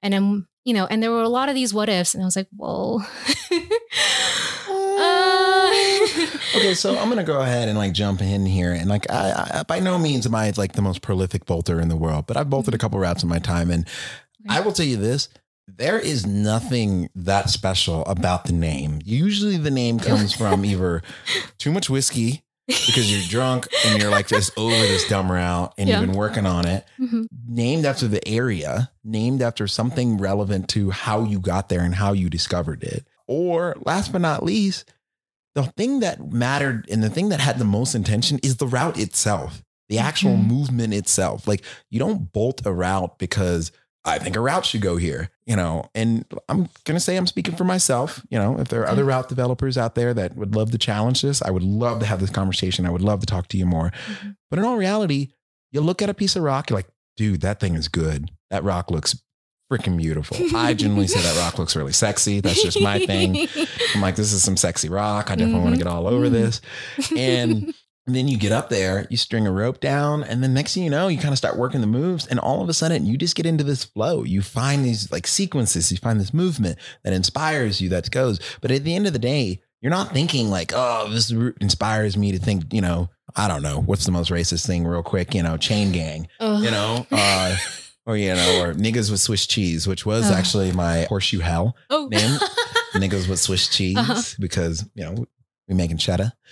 [0.03, 2.25] and I'm, you know and there were a lot of these what ifs and i
[2.25, 3.01] was like whoa.
[4.69, 5.43] uh,
[6.55, 9.63] Okay, so I'm gonna go ahead and like jump in here, and like I, I
[9.63, 12.49] by no means am I like the most prolific bolter in the world, but I've
[12.49, 13.87] bolted a couple routes in my time, and
[14.47, 15.29] I will tell you this:
[15.67, 18.99] there is nothing that special about the name.
[19.03, 21.01] Usually, the name comes from either
[21.57, 25.89] too much whiskey because you're drunk and you're like just over this dumb route, and
[25.89, 25.99] Yeah.
[25.99, 26.85] you've been working on it.
[26.99, 27.27] Mhm.
[27.47, 32.13] Named after the area, named after something relevant to how you got there and how
[32.13, 33.05] you discovered it.
[33.27, 34.85] Or last but not least,
[35.55, 38.97] the thing that mattered and the thing that had the most intention is the route
[38.97, 40.47] itself, the actual Mhm.
[40.47, 41.47] movement itself.
[41.47, 43.71] Like you don't bolt a route because
[44.05, 45.89] I think a route should go here, you know.
[45.95, 48.21] And I'm gonna say I'm speaking for myself.
[48.29, 51.21] You know, if there are other route developers out there that would love to challenge
[51.21, 52.85] this, I would love to have this conversation.
[52.85, 53.91] I would love to talk to you more.
[54.21, 54.35] Mhm.
[54.49, 55.29] But in all reality,
[55.71, 58.29] you look at a piece of rock, you're like, dude, that thing is good.
[58.49, 59.15] That rock looks
[59.71, 60.37] freaking beautiful.
[60.55, 62.41] I generally say that rock looks really sexy.
[62.41, 63.47] That's just my thing.
[63.95, 65.31] I'm like, this is some sexy rock.
[65.31, 66.31] I definitely want to get all over Mhm.
[66.31, 66.61] this.
[67.17, 67.73] And
[68.05, 70.89] then you get up there, you string a rope down, and then next thing you
[70.89, 73.35] know, you kind of start working the moves, and all of a sudden you just
[73.35, 74.23] get into this flow.
[74.23, 78.39] You find these like sequences, you find this movement that inspires you, that goes.
[78.61, 82.31] But at the end of the day, you're not thinking like, oh, this inspires me
[82.33, 85.41] to think, you know, I don't know, what's the most racist thing, real quick, you
[85.43, 87.55] know, chain gang, you know, uh,
[88.05, 92.07] or you know, or niggas with Swiss cheese, which was actually my horseshoe hell oh
[92.07, 92.37] name.
[92.95, 94.21] niggas with Swiss cheese Uh-huh.
[94.39, 95.25] because you know
[95.67, 96.33] we making cheddar.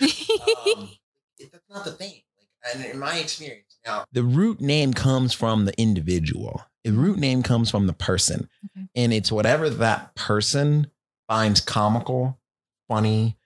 [1.72, 2.20] That's not the thing.
[2.38, 6.62] Like, and in my experience, now the route name comes from the individual.
[6.84, 8.86] The route name comes from the person, Okay.
[8.96, 10.90] and it's whatever that person
[11.28, 12.38] finds comical,
[12.88, 13.36] funny,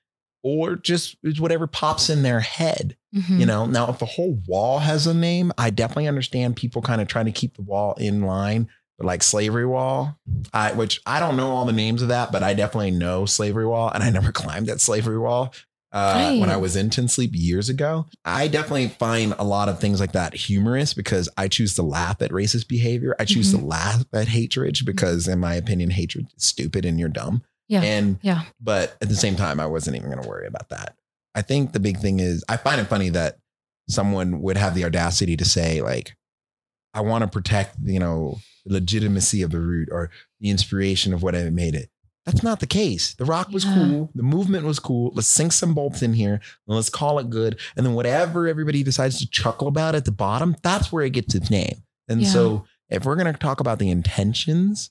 [0.43, 2.97] or just it's whatever pops in their head.
[3.15, 3.41] Mhm.
[3.41, 7.01] You know, now if the whole wall has a name, I definitely understand people kind
[7.01, 8.69] of trying to keep the wall in line.
[8.99, 10.19] But like slavery wall,
[10.55, 13.67] I which I don't know all the names of that, but I definitely know slavery
[13.67, 15.53] wall, and I never climbed that slavery wall
[15.93, 18.07] uh, when I was in 10 Sleep years ago.
[18.25, 22.21] I definitely find a lot of things like that humorous because I choose to laugh
[22.21, 23.15] at racist behavior.
[23.19, 27.09] I choose to laugh at hatred because, in my opinion, hatred is stupid and you're
[27.09, 27.43] dumb.
[27.69, 27.83] Yeah.
[27.83, 28.43] And Yeah.
[28.61, 30.97] but at the same time, I wasn't even going to worry about that.
[31.35, 33.39] I think the big thing is I find it funny that
[33.89, 36.17] someone would have the audacity to say like,
[36.95, 41.23] "I want to protect," you know, the legitimacy of the route or the inspiration of
[41.23, 41.91] what I made it.
[42.27, 43.15] That's not the case.
[43.15, 43.75] The rock was Yeah.
[43.75, 44.11] cool.
[44.15, 45.13] The movement was cool.
[45.15, 47.59] Let's sink some bolts in here and let's call it good.
[47.77, 51.35] And then whatever everybody decides to chuckle about at the bottom, that's where it gets
[51.37, 51.85] its name.
[52.09, 52.31] And Yeah.
[52.31, 54.91] so if we're going to talk about the intentions,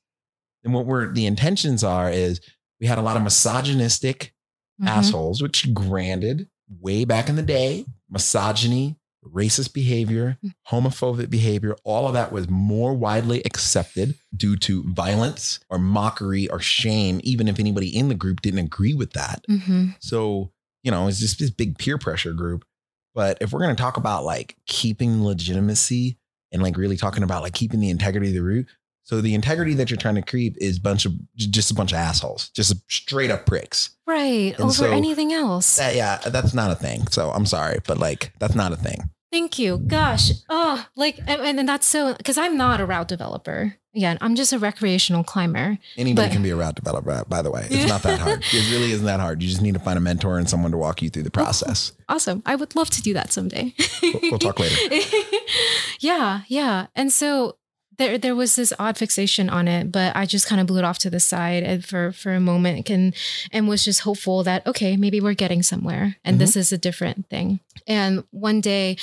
[0.64, 2.40] then what we're the intentions are is
[2.80, 4.34] we had a lot of misogynistic
[4.82, 4.88] Mhm.
[4.88, 6.48] assholes, which granted,
[6.80, 8.98] way back in the day, misogyny,
[9.34, 10.38] racist behavior,
[10.70, 16.60] homophobic behavior, all of that was more widely accepted due to violence or mockery or
[16.60, 19.44] shame, even if anybody in the group didn't agree with that.
[19.48, 20.52] hmm So,
[20.84, 22.66] you know, it's just this big peer pressure group.
[23.14, 26.18] But if we're going to talk about like keeping legitimacy
[26.52, 28.68] and like really talking about like keeping the integrity of the route,
[29.06, 32.00] so the integrity that you're trying to creep is bunch of just a bunch of
[32.00, 33.92] assholes, just straight up pricks.
[34.08, 34.54] Right.
[34.56, 35.78] And Over so anything else.
[35.78, 37.08] That, yeah, that's not a thing.
[37.08, 39.12] So I'm sorry, but like that's not a thing.
[39.32, 39.80] Thank you.
[39.80, 40.32] Gosh.
[40.50, 43.78] Oh, like, and, and that's so, because I'm not a route developer.
[43.96, 45.78] Again, I'm just a recreational climber.
[45.98, 47.68] Anybody But- can be a route developer, by the way.
[47.70, 48.44] It's not that hard.
[48.54, 49.42] It really isn't that hard.
[49.42, 51.44] You just need to find a mentor and someone to walk you through the oh,
[51.44, 51.94] process.
[52.10, 52.44] Awesome.
[52.46, 53.74] I would love to do that someday.
[54.02, 54.76] We'll, we'll talk later.
[56.00, 56.88] yeah, yeah.
[56.96, 57.58] And so
[57.98, 60.86] there there was this odd fixation on it, but I just kind of blew it
[60.86, 63.14] off to the side eh, for for a moment and
[63.52, 66.60] and was just hopeful that okay, maybe we're getting somewhere and this mm-hmm.
[66.60, 67.60] is a different thing.
[67.88, 68.98] And one day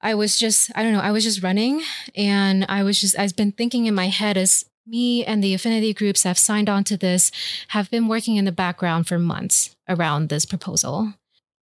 [0.00, 1.82] I was just I don't know, I was just running
[2.16, 5.92] and I was just I've been thinking in my head as me and the affinity
[5.92, 7.30] groups have signed on to this
[7.68, 11.12] have been working in the background for months around this proposal.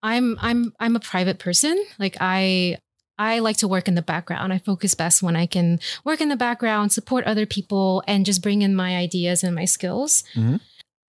[0.04, 1.84] I'm I'm I'm a private person.
[1.98, 2.78] Like I
[3.17, 4.51] I like to work in the background.
[4.54, 8.41] I focus best when I can work in the background, support other people, and just
[8.41, 10.23] bring in my ideas and my skills.
[10.36, 10.60] Mhm.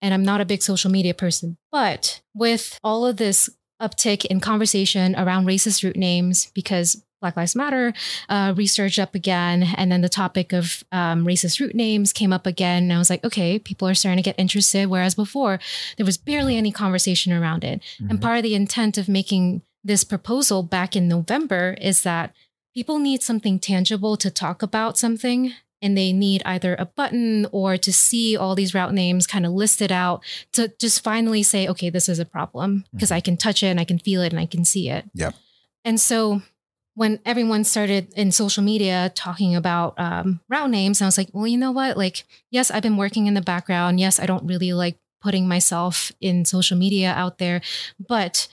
[0.01, 1.57] And I'm not a big social media person.
[1.71, 3.49] But with all of this
[3.81, 7.93] uptick in conversation around racist route names, because Black Lives Matter
[8.29, 12.45] uh, research up again, and then the topic of um, racist route names came up
[12.45, 12.83] again.
[12.83, 14.85] And I was like, okay, people are starting to get interested.
[14.87, 15.59] Whereas before,
[15.97, 17.81] there was barely any conversation around it.
[17.99, 18.21] And Mhm.
[18.21, 22.33] part of the intent of making this proposal back in November is that
[22.73, 25.53] people need something tangible to talk about something.
[25.79, 29.51] And they need either a button or to see all these route names kind of
[29.51, 30.23] listed out
[30.53, 33.79] to just finally say, okay, this is a problem because I can touch it and
[33.79, 35.05] I can feel it and I can see it.
[35.13, 35.35] Yep.
[35.85, 36.41] And so
[36.95, 41.45] when everyone started in social media talking about um, route names, I was like, well,
[41.45, 41.95] you know what?
[41.95, 43.99] Like, yes, I've been working in the background.
[43.99, 47.61] Yes, I don't really like putting myself in social media out there,
[47.99, 48.47] but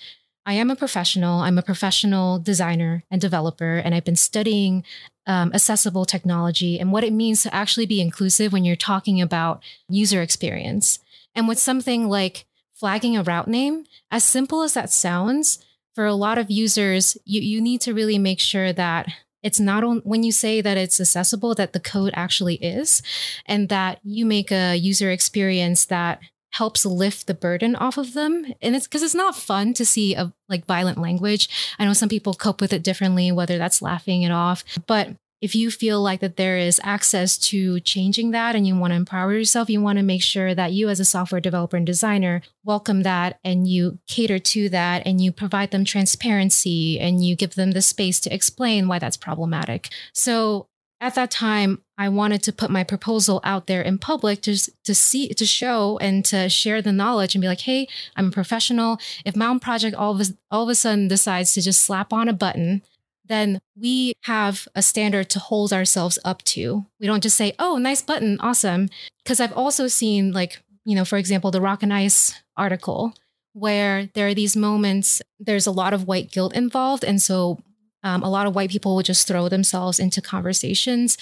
[0.47, 1.41] I am a professional.
[1.41, 4.85] I'm a professional designer and developer, and I've been studying
[5.27, 9.63] um, accessible technology and what it means to actually be inclusive when you're talking about
[9.89, 10.99] user experience.
[11.35, 16.15] And with something like flagging a route name, as simple as that sounds, for a
[16.15, 19.09] lot of users, you, you need to really make sure that
[19.43, 23.03] it's not on when you say that it's accessible, that the code actually is,
[23.47, 26.19] and that you make a user experience that
[26.55, 28.47] helps lift the burden off of them.
[28.63, 31.49] And it's because it's not fun to see a like violent language.
[31.81, 34.63] I know some people cope with it differently, whether that's laughing it off.
[34.87, 38.93] But if you feel like that there is access to changing that and you want
[38.93, 41.85] to empower yourself, you want to make sure that you as a software developer and
[41.85, 47.35] designer welcome that and you cater to that and you provide them transparency and you
[47.35, 49.89] give them the space to explain why that's problematic.
[50.13, 50.69] So
[51.05, 54.95] at that time, I wanted to put my proposal out there in public to, to
[54.95, 58.99] see, to show and to share the knowledge and be like, hey, I'm a professional.
[59.23, 62.27] If Mountain Project all of a, all of a sudden decides to just slap on
[62.27, 62.81] a button,
[63.27, 66.87] then we have a standard to hold ourselves up to.
[66.99, 68.89] We don't just say, oh, nice button, awesome.
[69.23, 73.15] Because I've also seen, like, you know, for example, the Rock and Ice article,
[73.53, 77.05] where there are these moments, there's a lot of white guilt involved.
[77.05, 77.61] And so
[78.05, 81.19] um, a lot of white people will just throw themselves into conversations.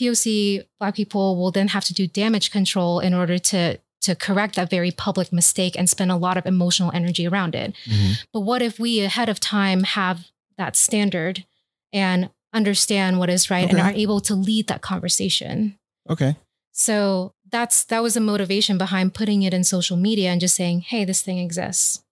[0.00, 4.56] POC Black people will then have to do damage control in order to to correct
[4.56, 7.72] that very public mistake and spend a lot of emotional energy around it.
[7.86, 8.14] Mhm.
[8.32, 10.26] But what if we ahead of time have
[10.58, 11.44] that standard
[11.92, 15.78] and understand what is right and are able to lead that conversation?
[16.10, 16.34] Okay.
[16.72, 20.80] So that's that was the motivation behind putting it in social media and just saying,
[20.80, 22.02] "Hey, this thing exists."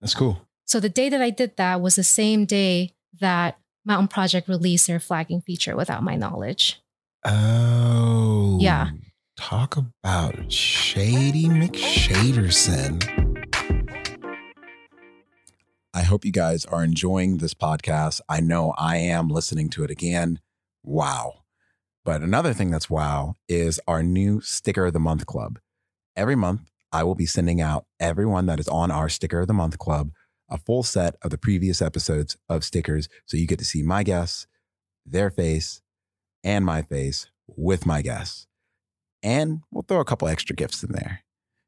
[0.00, 0.40] That's cool.
[0.66, 4.86] So the day that I did that was the same day that Mountain Project released
[4.86, 6.80] their flagging feature without my knowledge.
[7.24, 8.58] Oh.
[8.60, 8.90] Yeah.
[9.36, 13.02] Talk about Shady McShaderson.
[15.94, 18.20] I hope you guys are enjoying this podcast.
[18.28, 20.40] I know I am listening to it again.
[20.84, 21.44] Wow.
[22.04, 25.58] But another thing that's wow is our new Sticker of the Month Club.
[26.16, 29.54] Every month, I will be sending out everyone that is on our Sticker of the
[29.54, 30.10] Month Club
[30.48, 33.08] a full set of the previous episodes of stickers.
[33.26, 34.46] So you get to see my guests,
[35.04, 35.82] their face,
[36.44, 38.46] and my face with my guests.
[39.22, 41.24] And we'll throw a couple extra gifts in there.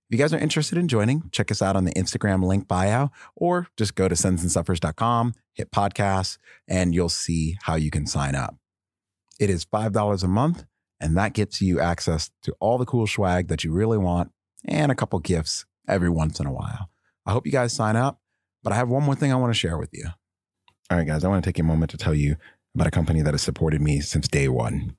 [0.08, 3.10] If you guys are interested in joining, check us out on the Instagram link bio,
[3.36, 8.56] or just go to sensandsuffers.com, hit podcasts, and you'll see how you can sign up.
[9.38, 10.64] It is $5 a month,
[10.98, 14.32] and that gets you access to all the cool swag that you really want
[14.64, 16.90] and a couple gifts every once in a while.
[17.24, 18.20] I hope you guys sign up,
[18.62, 20.06] but I have one more thing I want to share with you.
[20.90, 22.36] All right, guys, I want to take a moment to tell you
[22.74, 24.96] about a company that has supported me since day one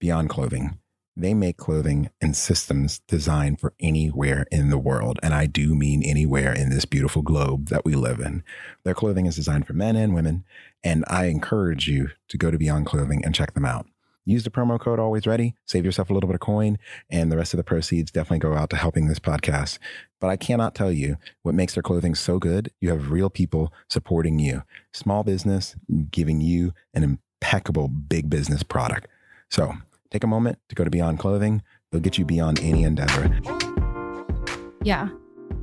[0.00, 0.78] Beyond Clothing.
[1.16, 5.20] They make clothing and systems designed for anywhere in the world.
[5.22, 8.42] And I do mean anywhere in this beautiful globe that we live in.
[8.84, 10.44] Their clothing is designed for men and women.
[10.82, 13.86] And I encourage you to go to Beyond Clothing and check them out.
[14.26, 16.78] Use the promo code always ready, save yourself a little bit of coin,
[17.10, 19.78] and the rest of the proceeds definitely go out to helping this podcast.
[20.20, 22.70] But I cannot tell you what makes their clothing so good.
[22.80, 24.62] You have real people supporting you,
[24.94, 25.76] small business
[26.10, 29.08] giving you an impeccable big business product.
[29.50, 29.74] So
[30.10, 31.62] take a moment to go to Beyond Clothing.
[31.92, 33.38] They'll get you beyond any endeavor.
[34.82, 35.10] Yeah.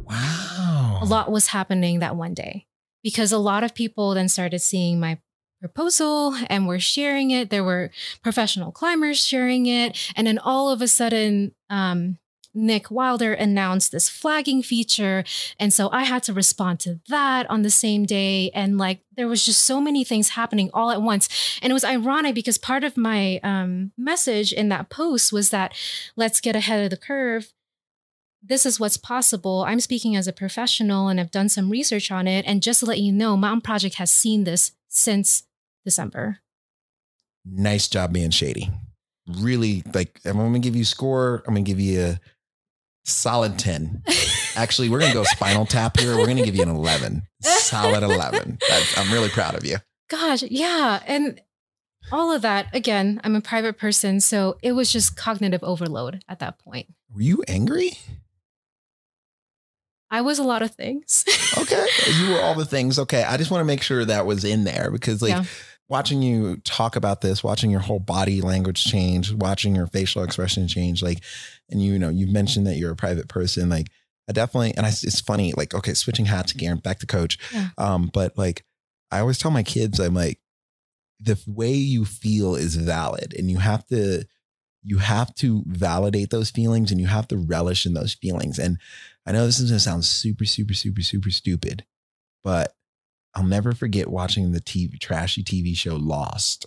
[0.03, 0.99] Wow.
[1.01, 2.67] A lot was happening that one day
[3.03, 5.19] because a lot of people then started seeing my
[5.61, 7.49] proposal and we're sharing it.
[7.49, 7.91] There were
[8.23, 10.11] professional climbers sharing it.
[10.15, 12.17] And then all of a sudden, um,
[12.53, 15.23] Nick Wilder announced this flagging feature.
[15.57, 18.49] And so I had to respond to that on the same day.
[18.53, 21.29] And like there was just so many things happening all at once.
[21.61, 25.73] And it was ironic because part of my um, message in that post was that
[26.17, 27.53] let's get ahead of the curve.
[28.43, 29.63] This is what's possible.
[29.67, 32.43] I'm speaking as a professional and I've done some research on it.
[32.47, 35.43] And just to let you know, Mountain Project has seen this since
[35.85, 36.39] December.
[37.45, 38.69] Nice job being shady.
[39.27, 41.43] Really, like, I'm going to give you score.
[41.47, 42.19] I'm going to give you a
[43.05, 44.03] solid 10.
[44.55, 46.17] Actually, we're going to go spinal tap here.
[46.17, 47.23] We're going to give you an 11.
[47.41, 48.59] Solid 11.
[48.67, 49.77] That's, I'm really proud of you.
[50.09, 51.01] Gosh, yeah.
[51.07, 51.39] And
[52.11, 54.19] all of that, again, I'm a private person.
[54.19, 56.87] So it was just cognitive overload at that point.
[57.13, 57.91] Were you angry?
[60.09, 61.23] I was a lot of things.
[61.57, 61.85] Okay.
[62.19, 62.99] you were all the things.
[62.99, 63.23] Okay.
[63.23, 65.43] I just want to make sure that was in there because, like, Yeah.
[65.91, 70.65] Watching you talk about this, watching your whole body language change, watching your facial expression
[70.65, 71.21] change, like,
[71.69, 73.67] and you know, you've mentioned that you're a private person.
[73.67, 73.89] Like,
[74.29, 77.37] I definitely, and I, it's funny, like, okay, switching hats again, back to coach.
[77.53, 77.67] Yeah.
[77.77, 78.63] Um, but like,
[79.11, 80.39] I always tell my kids, I'm like,
[81.19, 84.23] the way you feel is valid and you have to,
[84.83, 88.59] you have to validate those feelings and you have to relish in those feelings.
[88.59, 88.77] And
[89.25, 91.83] I know this is going to sound super, super, super, super stupid,
[92.45, 92.73] but
[93.33, 96.65] I'll never forget watching the TV, trashy TV show Lost.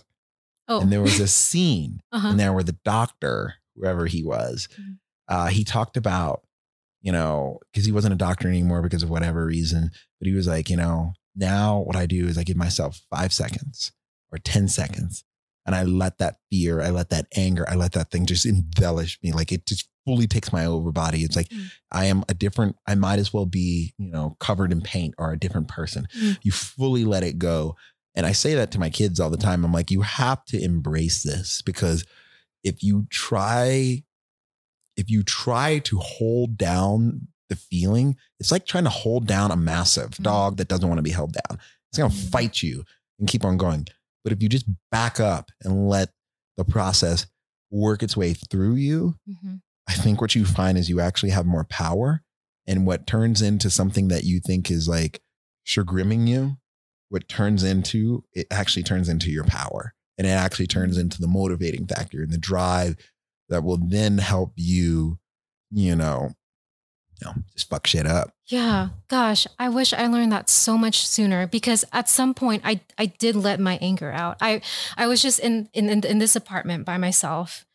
[0.67, 2.29] Oh, And there was a scene uh-huh.
[2.29, 4.97] and there where the doctor, whoever he was, Mhm.
[5.27, 6.41] uh, he talked about,
[7.01, 10.47] you know, because he wasn't a doctor anymore because of whatever reason, but he was
[10.47, 13.91] like, you know, now what I do is I give myself five seconds
[14.31, 15.23] or 10 seconds
[15.67, 19.19] and I let that fear, I let that anger, I let that thing just embellish
[19.21, 19.31] me.
[19.33, 21.23] Like it just fully takes my over body.
[21.23, 21.71] It's like Mm.
[21.91, 25.31] I am a different, I might as well be, you know, covered in paint or
[25.31, 26.07] a different person.
[26.17, 26.37] Mm.
[26.43, 27.75] You fully let it go.
[28.15, 29.65] And I say that to my kids all the time.
[29.65, 32.05] I'm like, you have to embrace this because
[32.63, 34.03] if you try,
[34.95, 39.55] if you try to hold down the feeling, it's like trying to hold down a
[39.57, 40.23] massive Mhm.
[40.23, 41.59] dog that doesn't want to be held down.
[41.91, 42.29] It's going to Mhm.
[42.29, 42.83] fight you
[43.19, 43.87] and keep on going.
[44.23, 46.11] But if you just back up and let
[46.57, 47.27] the process
[47.69, 49.61] work its way through you, Mhm.
[49.87, 52.21] I think what you find is you actually have more power.
[52.67, 55.21] And what turns into something that you think is like
[55.65, 56.57] chagrining you,
[57.09, 59.93] what turns into, it actually turns into your power.
[60.17, 62.95] And it actually turns into the motivating factor and the drive
[63.49, 65.19] that will then help you,
[65.69, 66.31] you know,
[67.21, 68.31] you know, just fuck shit up.
[68.47, 72.81] Yeah, gosh, I wish I learned that so much sooner because at some point I
[72.97, 74.37] I did let my anger out.
[74.41, 74.61] I
[74.97, 77.65] I was just in in in, in this apartment by myself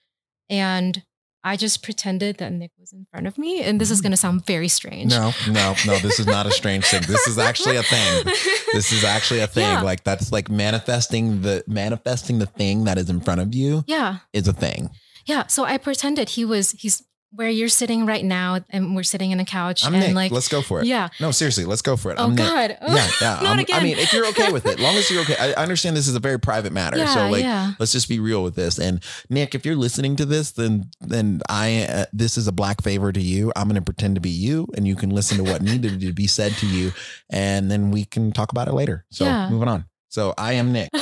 [0.48, 1.02] and
[1.42, 4.05] I just pretended that Nick was in front of me and this is mm.
[4.05, 5.11] going to sound very strange.
[5.11, 7.03] No, no, no, this is not a strange thing.
[7.07, 8.24] This is actually a thing.
[8.72, 9.64] This is actually a thing.
[9.64, 9.81] Yeah.
[9.81, 14.18] Like that's like manifesting the manifesting the thing that is in front of you Yeah.
[14.33, 14.90] is a thing.
[15.26, 19.30] Yeah, so I pretended he was he's where you're sitting right now and we're sitting
[19.30, 20.14] in a couch I'm and Nick.
[20.16, 20.86] like let's go for it.
[20.86, 21.10] yeah.
[21.20, 22.16] No, seriously, let's go for it.
[22.18, 22.44] Oh I'm Nick.
[22.44, 22.76] god.
[22.82, 23.40] Yeah, yeah.
[23.42, 25.36] Not I'm- I mean, if you're okay with it, long as you're okay.
[25.38, 26.96] I I understand this is a very private matter.
[26.98, 27.72] yeah, so like yeah.
[27.78, 28.78] let's just be real with this.
[28.80, 32.82] And Nick, if you're listening to this, then then I uh, this is a black
[32.82, 33.52] favor to you.
[33.54, 36.12] I'm going to pretend to be you, and you can listen to what needed to
[36.12, 36.92] be said to you,
[37.30, 39.04] and then we can talk about it later.
[39.10, 39.48] So Yeah.
[39.48, 39.84] moving on.
[40.08, 40.90] So I am Nick.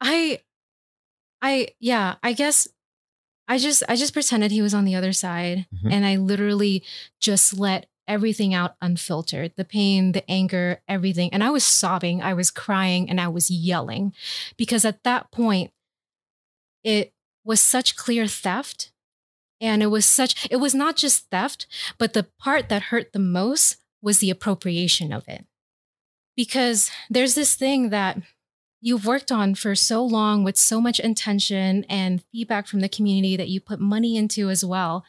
[0.00, 0.40] I
[1.42, 2.68] I yeah, I guess
[3.48, 5.92] I just I just pretended he was on the other side Mhm.
[5.92, 6.82] and I literally
[7.20, 9.52] just let everything out unfiltered.
[9.56, 11.32] The pain, the anger, everything.
[11.32, 14.12] And I was sobbing, I was crying and I was yelling
[14.56, 15.72] because at that point
[16.82, 17.12] it
[17.44, 18.92] was such clear theft
[19.60, 21.66] and it was such it was not just theft,
[21.98, 25.46] but the part that hurt the most was the appropriation of it.
[26.36, 28.18] Because there's this thing that
[28.84, 33.34] you've worked on for so long with so much intention and feedback from the community
[33.34, 35.06] that you put money into as well.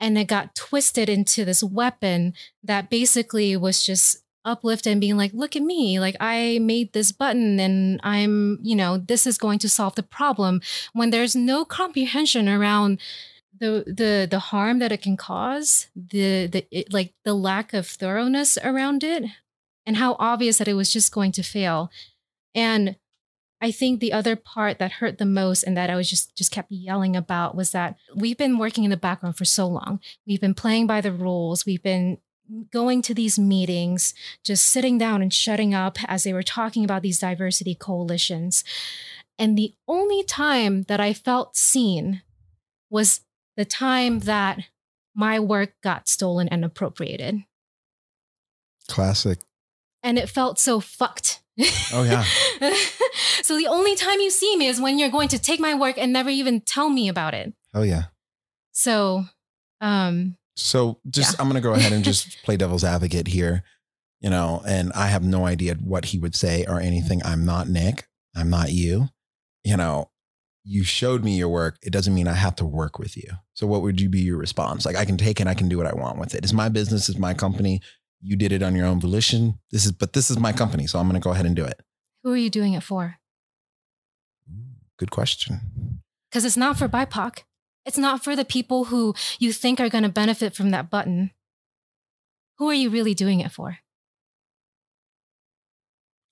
[0.00, 2.34] And it got twisted into this weapon
[2.64, 7.12] that basically was just uplifted and being like, look at me, like I made this
[7.12, 10.60] button and I'm, you know, this is going to solve the problem
[10.92, 13.00] when there's no comprehension around
[13.56, 17.86] the the the harm that it can cause, the the it, like the lack of
[17.86, 19.24] thoroughness around it
[19.86, 21.88] and how obvious that it was just going to fail.
[22.54, 22.96] And
[23.60, 26.50] I think the other part that hurt the most and that I was just just
[26.50, 30.00] kept yelling about was that we've been working in the background for so long.
[30.26, 31.66] We've been playing by the rules.
[31.66, 32.18] We've been
[32.72, 37.02] going to these meetings, just sitting down and shutting up as they were talking about
[37.02, 38.64] these diversity coalitions.
[39.38, 42.22] And the only time that I felt seen
[42.90, 43.20] was
[43.56, 44.64] the time that
[45.14, 47.44] my work got stolen and appropriated.
[48.88, 49.38] Classic.
[50.02, 51.42] And it felt so fucked.
[51.92, 52.24] Oh, yeah.
[53.42, 55.98] so the only time you see me is when you're going to take my work
[55.98, 57.52] and never even tell me about it.
[57.74, 58.04] Oh, yeah.
[58.72, 59.24] So,
[59.80, 61.42] um, So just, Yeah.
[61.42, 63.64] I'm going to go ahead and just play devil's advocate here,
[64.20, 67.22] you know, and I have no idea what he would say or anything.
[67.24, 68.06] I'm not Nick.
[68.36, 69.08] I'm not you.
[69.64, 70.10] You know,
[70.64, 71.78] you showed me your work.
[71.82, 73.30] It doesn't mean I have to work with you.
[73.54, 74.86] So what would you be your response?
[74.86, 76.44] Like I can take it, I can do what I want with it.
[76.44, 77.80] It's my business, it's my company.
[78.22, 79.58] You did it on your own volition.
[79.70, 80.86] This is, but this is my company.
[80.86, 81.80] So I'm going to go ahead and do it.
[82.22, 83.16] who are you doing it for?
[84.98, 86.02] Good question.
[86.30, 87.44] Because it's not for BIPOC.
[87.86, 91.30] It's not for the people who you think are going to benefit from that button.
[92.58, 93.78] Who are you really doing it for?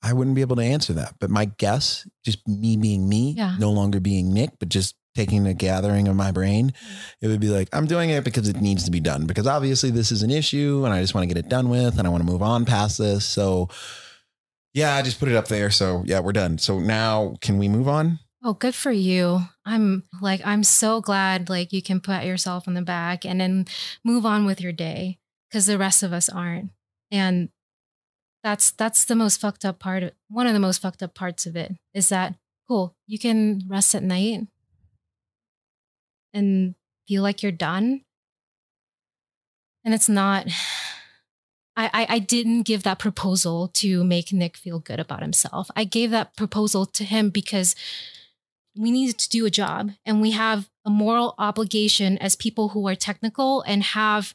[0.03, 1.15] I wouldn't be able to answer that.
[1.19, 3.57] But my guess, just me being me, Yeah.
[3.59, 6.73] no longer being Nick, but just taking a gathering of my brain,
[7.21, 9.27] it would be like, I'm doing it because it needs to be done.
[9.27, 11.99] Because obviously this is an issue and I just want to get it done with
[11.99, 13.25] and I want to move on past this.
[13.25, 13.69] So
[14.75, 15.71] yeah, I just put it up there.
[15.71, 16.59] So yeah, we're done.
[16.59, 18.21] So now can we move on?
[18.45, 19.41] Oh, good for you.
[19.65, 23.67] I'm like, I'm so glad like you can put yourself on the back and then
[24.05, 25.19] move on with your day
[25.51, 26.71] because the rest of us aren't.
[27.11, 27.49] And
[28.45, 31.45] that's that's the most fucked up part of one of the most fucked up parts
[31.45, 32.37] of it is that
[32.69, 34.47] cool, you can rest at night
[36.33, 36.75] and
[37.07, 38.03] feel like you're done.
[39.85, 40.47] And it's not
[41.79, 45.71] I, I, I didn't give that proposal to make Nick feel good about himself.
[45.77, 47.77] I gave that proposal to him because
[48.77, 52.87] we needed to do a job and we have a moral obligation as people who
[52.89, 54.35] are technical and have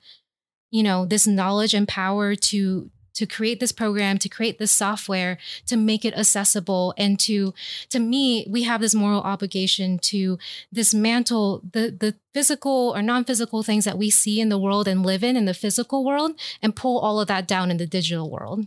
[0.72, 5.38] you know this knowledge and power to to create this program to create this software
[5.66, 7.54] to make it accessible and to
[7.90, 10.38] to me we have this moral obligation to
[10.74, 15.24] dismantle the the physical or non-physical things that we see in the world and live
[15.24, 18.66] in in the physical world and pull all of that down in the digital world.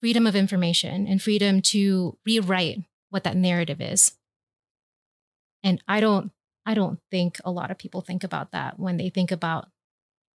[0.00, 4.12] Freedom of information and freedom to rewrite what that narrative is.
[5.62, 6.32] And i don't
[6.66, 9.68] i don't think a lot of people think about that when they think about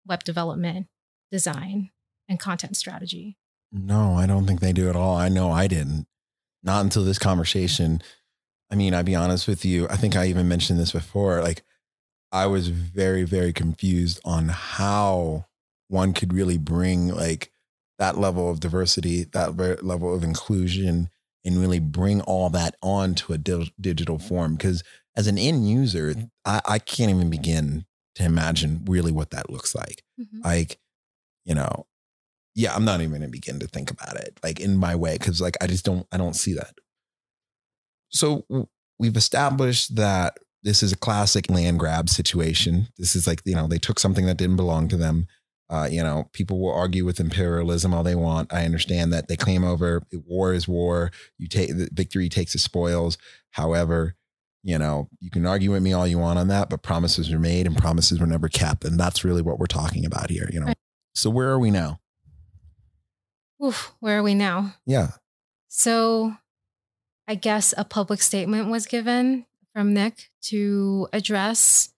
[0.06, 0.86] web development
[1.30, 1.90] design
[2.28, 3.37] and content strategy
[3.72, 5.16] No, I don't think they do at all.
[5.16, 6.06] I know I didn't.
[6.62, 8.02] Not until this conversation.
[8.70, 9.86] I mean, I'll be honest with you.
[9.88, 11.42] I think I even mentioned this before.
[11.42, 11.62] Like,
[12.32, 15.46] I was very, very confused on how
[15.88, 17.50] one could really bring like
[17.98, 21.08] that level of diversity, that level of inclusion,
[21.44, 24.56] and really bring all that onto a di- digital form.
[24.56, 24.82] Because
[25.16, 26.30] as an end user, mm.
[26.44, 27.86] I, I can't even begin
[28.18, 30.40] to imagine really what that looks like mm-hmm.
[30.44, 30.78] like
[31.44, 31.86] you know
[32.58, 35.40] yeah i'm not even gonna begin to think about it like in my way because
[35.40, 36.74] like i just don't i don't see that.
[38.08, 38.44] So
[38.98, 42.88] we've established that this is a classic land grab situation.
[42.98, 45.26] This is like you know they took something that didn't belong to them.
[45.70, 48.52] Uh, you know people will argue with imperialism all they want.
[48.52, 49.28] I understand that.
[49.28, 51.10] They claim over war is war.
[51.38, 53.18] You take the victory takes the spoils.
[53.52, 54.14] However
[54.64, 57.38] you know you can argue with me all you want on that but promises were
[57.38, 60.58] made and promises were never kept and that's really what we're talking about here you
[60.58, 60.66] know?
[60.66, 60.76] Right.
[61.14, 62.00] so where are we now
[63.64, 65.12] Oof, where are we now yeah
[65.68, 66.34] So
[67.26, 71.90] I guess a public statement was given from Nick to address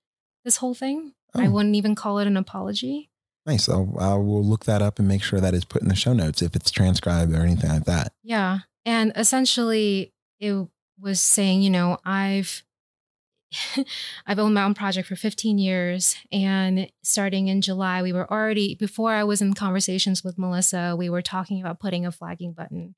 [0.45, 1.13] this whole thing.
[1.35, 1.51] I Oh.
[1.51, 3.11] wouldn't even call it an apology.
[3.47, 3.69] Nice.
[3.69, 6.13] I'll, I will look that up and make sure that is put in the show
[6.13, 8.13] notes if it's transcribed or anything like that.
[8.25, 8.61] Yeah.
[8.85, 10.67] And essentially it
[10.99, 12.65] was saying, you know, I've
[14.27, 19.13] I've owned Mountain Project for 15 years and starting in July we were already before
[19.13, 22.95] I was in conversations with Melissa, we were talking about putting a flagging button.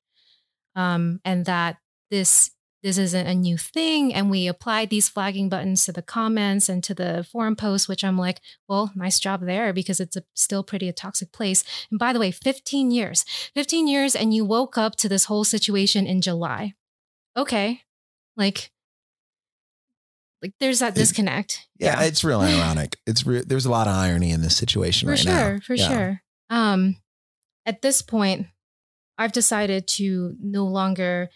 [0.75, 1.77] Um and that
[2.11, 2.51] this
[2.83, 6.83] this isn't a new thing and we applied these flagging buttons to the comments and
[6.83, 10.63] to the forum posts which i'm like well nice job there because it's a, still
[10.63, 13.23] pretty a toxic place and by the way 15 years
[13.55, 16.73] 15 years and you woke up to this whole situation in july
[17.37, 17.81] okay
[18.35, 18.72] like
[20.43, 22.97] like there's that disconnect Yeah, it's real ironic.
[23.07, 25.59] It's re- there's a lot of irony in this situation for right sure now.
[25.65, 25.87] for Yeah.
[25.87, 26.97] sure um
[27.65, 28.47] at this point
[29.17, 31.29] I've decided to no longer,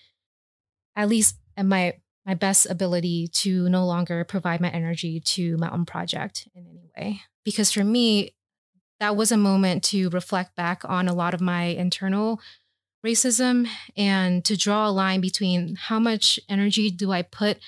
[0.95, 1.93] at least at my
[2.25, 7.21] my best ability to no longer provide my energy to Mountain Project in any way.
[7.45, 8.35] Because for me,
[8.99, 12.41] that was a moment to reflect back on a lot of my internal
[13.05, 17.59] racism and to draw a line between how much energy do I put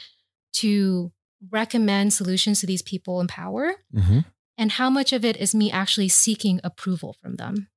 [0.54, 1.12] to
[1.52, 4.20] recommend solutions to these people in power Mm-hmm.
[4.58, 7.70] and how much of it is me actually seeking approval from them.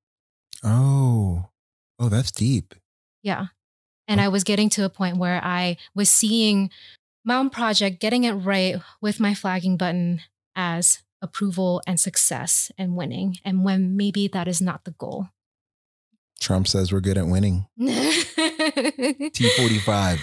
[0.65, 1.51] Oh,
[1.99, 2.75] oh, that's deep.
[3.23, 3.47] Yeah.
[4.09, 6.71] And I was getting to a point where I was seeing
[7.25, 10.21] Mountain Project getting it right with my flagging button
[10.57, 13.37] as approval and success and winning.
[13.45, 15.29] And when maybe that is not the goal.
[16.41, 17.67] Trump says we're good at winning.
[17.81, 20.19] T45.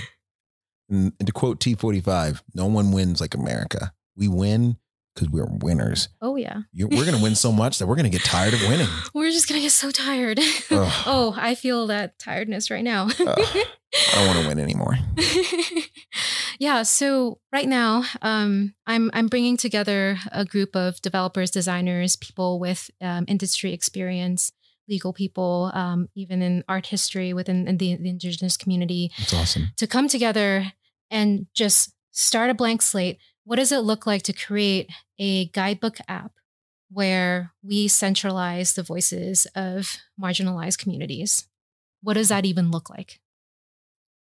[0.90, 3.94] And, and to quote T45, no one wins like America.
[4.16, 4.78] We win
[5.16, 6.10] because we're winners.
[6.22, 6.62] oh, yeah.
[6.72, 8.88] you we're going to win so much that we're going to get tired of winning.
[9.14, 10.40] We're just going to get so tired.
[10.72, 13.10] Oh, I feel that tiredness right now.
[13.20, 13.28] Ugh.
[13.28, 13.66] I
[14.14, 14.98] don't want to win anymore.
[16.60, 22.60] yeah so right now um, i'm i'm bringing together a group of developers designers people
[22.60, 24.52] with um, industry experience
[24.88, 29.70] legal people um, even in art history within in the, the indigenous community That's awesome.
[29.78, 30.74] to come together
[31.12, 33.18] and just start a blank slate.
[33.46, 36.32] What does it look like to create a guidebook app
[36.92, 41.48] where we centralize the voices of marginalized communities?
[42.02, 43.20] What does that even look like?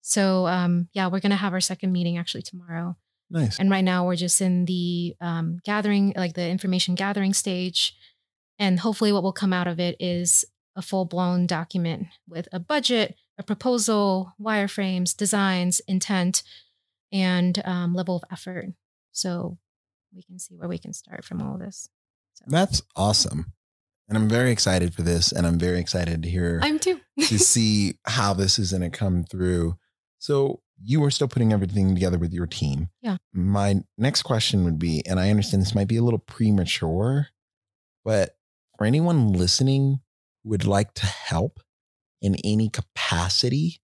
[0.03, 2.97] So um, yeah we're going to have our second meeting actually tomorrow.
[3.31, 3.59] Nice.
[3.59, 7.97] and right now we're just in the um, gathering like the information gathering stage.
[8.59, 10.45] And hopefully what will come out of it is
[10.77, 16.43] a full-blown document with a budget a proposal wireframes designs intent
[17.15, 18.67] and um, level of effort
[19.13, 19.57] so
[20.15, 21.89] we can see where we can start from all this
[22.35, 23.53] so That's awesome.
[24.09, 25.33] And I'm very excited for this.
[25.33, 28.91] And I'm very excited to hear i'm too to see how this is going to
[28.91, 29.77] come through.
[30.19, 32.89] So you are still putting everything together with your team.
[33.01, 33.17] Yeah.
[33.33, 37.29] My next question would be, and I understand this might be a little premature,
[38.05, 38.37] but
[38.77, 40.01] for anyone listening
[40.43, 41.61] who would like to help
[42.21, 43.81] in any capacity,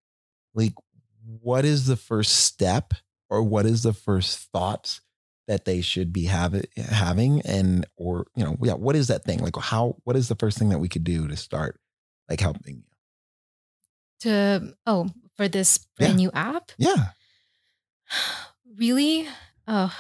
[0.56, 0.74] like
[1.42, 2.94] what is the first step
[3.30, 5.02] or what is the first thoughts
[5.48, 9.40] that they should be have, having and or you know yeah what is that thing?
[9.40, 11.80] Like how what is the first thing that we could do to start
[12.30, 12.84] like helping you?
[14.22, 16.72] To oh for this brand new app?
[16.78, 17.10] Yeah.
[18.78, 19.28] Really?
[19.68, 19.94] Oh.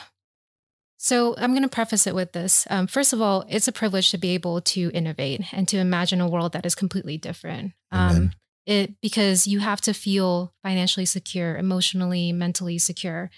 [0.96, 2.66] So i'm going to preface it with this.
[2.70, 6.22] Um, first of all it's a privilege to be able to innovate and to imagine
[6.22, 7.74] a world that is completely different.
[7.92, 8.32] Um.
[8.70, 13.32] It because you have to feel financially secure emotionally mentally secure.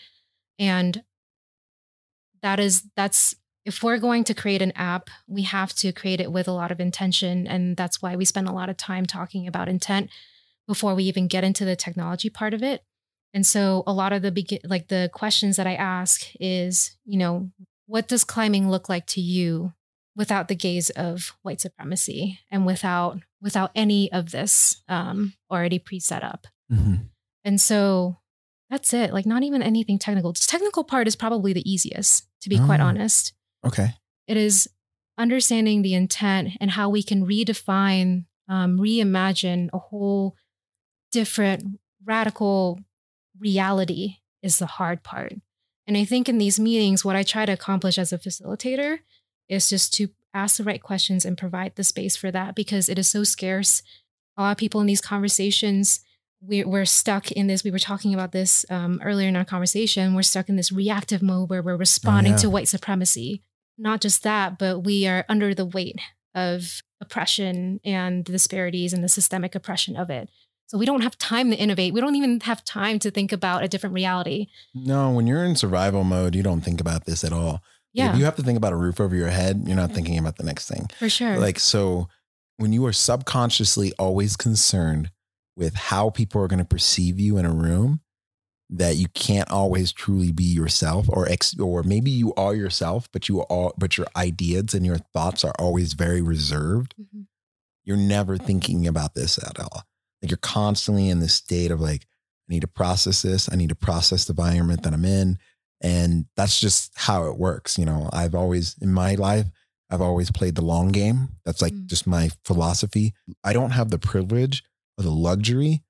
[0.60, 1.04] And
[2.42, 6.32] that is that's if we're going to create an app we have to create it
[6.32, 9.48] with a lot of intention and that's why we spend a lot of time talking
[9.48, 10.10] about intent
[10.68, 12.84] before we even get into the technology part of it.
[13.34, 17.18] And so a lot of the begin like the questions that I ask is, you
[17.18, 17.52] know,
[17.88, 19.74] what does climbing look like to you
[20.16, 26.24] without the gaze of white supremacy and without without any of this um, already pre-set
[26.24, 26.46] up.
[26.72, 27.10] Mhm.
[27.44, 28.18] And so
[28.70, 29.12] that's it.
[29.14, 30.32] Like not even anything technical.
[30.34, 32.86] The technical part is probably the easiest, to be quite Oh.
[32.86, 33.34] honest.
[33.66, 33.96] okay
[34.28, 34.70] It is
[35.18, 40.36] understanding the intent and how we can redefine, um, reimagine a whole
[41.12, 42.80] different, radical
[43.40, 45.34] reality is the hard part.
[45.88, 49.00] And I think in these meetings, what I try to accomplish as a facilitator
[49.52, 52.98] is just to ask the right questions and provide the space for that because it
[52.98, 53.84] is so scarce.
[54.38, 56.00] A lot of people in these conversations,
[56.42, 57.64] we, we're stuck in this.
[57.64, 60.16] We were talking about this um, earlier in our conversation.
[60.16, 62.40] We're stuck in this reactive mode where we're responding yeah.
[62.40, 63.44] to white supremacy.
[63.78, 66.00] Not just that, but we are under the weight
[66.34, 70.30] of oppression and the disparities and the systemic oppression of it.
[70.68, 71.94] So we don't have time to innovate.
[71.94, 74.48] We don't even have time to think about a different reality.
[74.74, 77.62] no when you're in survival mode you don't think about this at all
[77.94, 80.18] Yeah, if you have to think about a roof over your head you're not thinking
[80.18, 80.88] about the next thing.
[80.98, 81.38] For sure.
[81.40, 82.08] like so
[82.58, 85.12] when you are subconsciously always concerned
[85.58, 88.02] with how people are going to perceive you in a room
[88.70, 93.28] that you can't always truly be yourself or ex or maybe you are yourself but
[93.28, 97.26] you are but your ideas and your thoughts are always very reserved Mhm.
[97.84, 99.84] you're never thinking about this at all.
[100.22, 102.04] Like you're constantly in this state of like
[102.50, 103.50] i need to process this.
[103.52, 105.38] I need to process the environment that i'm in
[105.82, 109.48] and that's just how it works you know i've always in my life
[109.90, 111.86] i've always played the long game that's like Mm.
[111.88, 113.14] just my philosophy
[113.44, 114.64] i don't have the privilege
[114.98, 115.84] or the luxury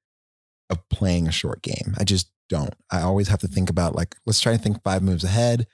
[0.69, 4.15] of playing a short game i just don't i always have to think about like
[4.25, 5.67] let's try to think five moves ahead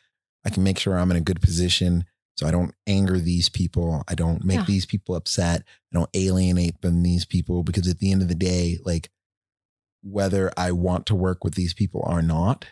[0.46, 2.06] i can make sure i'm in a good position
[2.38, 4.04] So I don't anger these people.
[4.08, 4.66] I don't make Yeah.
[4.68, 5.62] these people upset.
[5.92, 9.10] I don't alienate them these people because at the end of the day, like
[10.04, 12.66] whether I want to work with these people or not,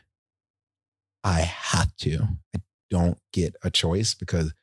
[1.25, 2.27] I have to.
[2.55, 2.59] I
[2.89, 4.53] don't get a choice because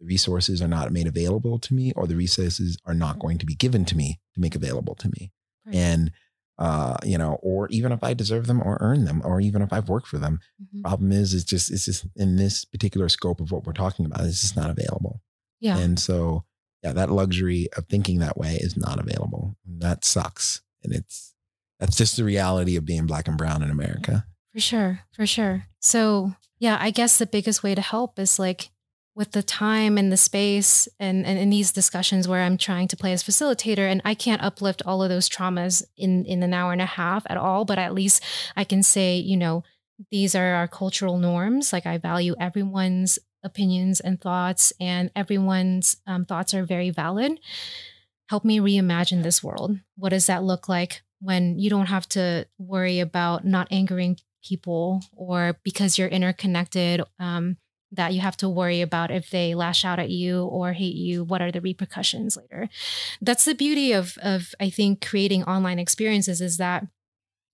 [0.00, 3.46] the resources are not made available to me or the resources are not going to
[3.46, 5.30] be given to me to make available to me.
[5.66, 5.74] Right.
[5.76, 6.10] And
[6.58, 9.74] uh, you know, or even if I deserve them or earn them, or even if
[9.74, 10.40] I've worked for them,
[10.74, 10.82] Mhm.
[10.82, 14.24] problem is it's just it's just in this particular scope of what we're talking about,
[14.24, 15.20] it's just not available.
[15.60, 15.76] Yeah.
[15.76, 16.44] And so
[16.82, 19.56] yeah, that luxury of thinking that way is not available.
[19.66, 20.62] And that sucks.
[20.82, 21.34] And it's
[21.78, 24.26] that's just the reality of being black and brown in America.
[24.56, 25.66] For sure, for sure.
[25.80, 28.70] So, yeah, I guess the biggest way to help is like
[29.14, 32.96] with the time and the space and, and in these discussions where I'm trying to
[32.96, 36.72] play as facilitator and I can't uplift all of those traumas in in an hour
[36.72, 38.24] and a half at all, but at least
[38.56, 39.62] I can say, you know,
[40.10, 41.70] these are our cultural norms.
[41.70, 47.40] Like I value everyone's opinions and thoughts and everyone's um, thoughts are very valid.
[48.30, 49.78] Help me reimagine this world.
[49.96, 55.02] What does that look like when you don't have to worry about not angering people
[55.12, 57.56] or because you're interconnected um,
[57.92, 61.24] that you have to worry about if they lash out at you or hate you
[61.24, 62.68] what are the repercussions later?
[63.20, 66.86] That's the beauty of of i think creating online experiences is that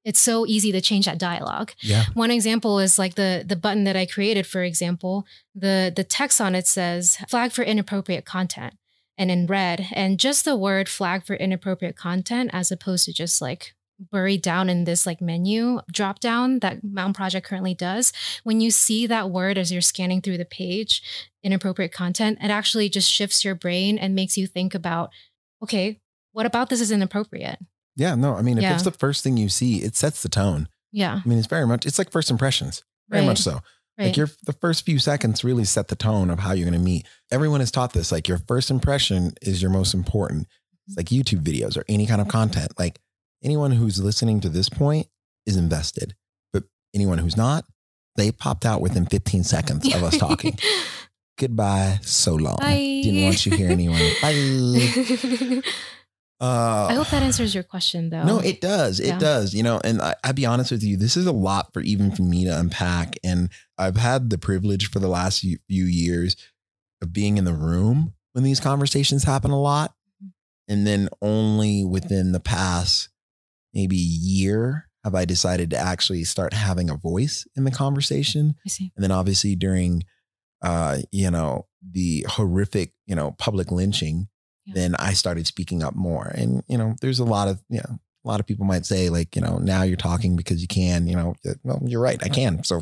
[0.05, 1.73] it's so easy to change that dialogue.
[1.81, 2.07] Yeah.
[2.15, 5.27] one example is like the the button that i created for example.
[5.55, 8.75] The the text on it says flag for inappropriate content
[9.19, 13.41] and in red and just the word flag for inappropriate content as opposed to just
[13.41, 13.75] like
[14.11, 18.13] buried down in this like menu drop down that Mountain Project currently does.
[18.43, 21.03] When you see that word as you're scanning through the page,
[21.43, 25.11] inappropriate content, it actually just shifts your brain and makes you think about,
[25.63, 26.01] okay,
[26.33, 27.59] what about this is inappropriate?
[27.97, 28.15] Yeah.
[28.15, 28.75] No, I mean, if Yeah.
[28.75, 30.69] it's the first thing you see, it sets the tone.
[30.91, 31.21] Yeah.
[31.25, 33.29] I mean, it's very much, it's like first impressions, very Right.
[33.29, 33.61] much so.
[33.99, 34.07] Right.
[34.07, 36.85] Like your the first few seconds really set the tone of how you're going to
[36.85, 37.07] meet.
[37.31, 38.11] Everyone is taught this.
[38.11, 40.49] Like your first impression is your most important.
[40.87, 40.99] It's mm-hmm.
[40.99, 42.73] like YouTube videos or any kind of content.
[42.79, 42.99] Like
[43.43, 45.07] anyone who's listening to this point
[45.47, 46.15] is invested,
[46.53, 46.65] but
[46.95, 47.65] anyone who's not,
[48.17, 50.59] they popped out within 15 seconds of us talking.
[51.39, 51.99] Goodbye.
[52.03, 52.57] So long.
[52.61, 53.01] Bye.
[53.03, 54.13] Didn't want you here anyway.
[54.23, 55.63] Bye.
[56.41, 58.25] Uh, I hope that answers your question though.
[58.25, 58.99] no, it does.
[58.99, 59.19] It Yeah.
[59.19, 59.55] does.
[59.55, 62.11] You know, and I, I'll be honest with you, this is a lot for even
[62.11, 63.17] for me to unpack.
[63.23, 66.37] And I've had the privilege for the last few few years
[67.01, 69.95] of being in the room when these conversations happen a lot.
[70.69, 73.09] And then only within the past
[73.75, 78.55] maybe year have I decided to actually start having a voice in the conversation.
[78.65, 78.93] I see.
[78.95, 80.05] And then obviously during,
[80.63, 84.29] uh, you know, the horrific, you know, public lynching,
[84.65, 84.75] Yeah.
[84.75, 86.29] then I started speaking up more.
[86.29, 89.09] And, you know, there's a lot of, you know, a lot of people might say
[89.09, 92.23] like, you know, now you're talking because you can, you know, well, you're right.
[92.23, 92.63] I can.
[92.63, 92.77] So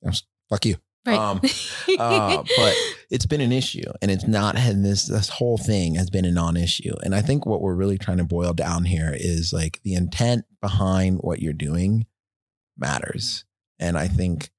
[0.00, 0.12] you know,
[0.48, 0.76] fuck you.
[1.08, 1.18] Right.
[1.18, 1.40] Um,
[1.98, 2.74] uh, but
[3.10, 6.30] it's been an issue and it's not had this, this whole thing has been a
[6.30, 6.94] non-issue.
[7.02, 10.44] And I think what we're really trying to boil down here is like the intent
[10.60, 12.06] behind what you're doing
[12.76, 13.44] matters.
[13.78, 14.50] And I think,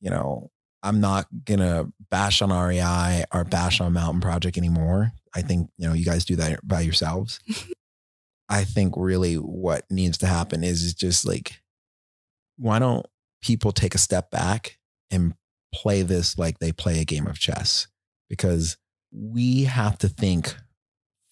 [0.00, 0.50] you know,
[0.82, 5.12] I'm not gonna bash on REI or bash on Mountain Project anymore.
[5.34, 7.40] I think, you know, you guys do that by yourselves.
[8.48, 11.60] I think really what needs to happen is, is just like,
[12.56, 13.04] why don't
[13.42, 14.78] people take a step back
[15.10, 15.34] and
[15.76, 17.86] play this like they play a game of chess?
[18.30, 18.78] Because
[19.12, 20.56] we have to think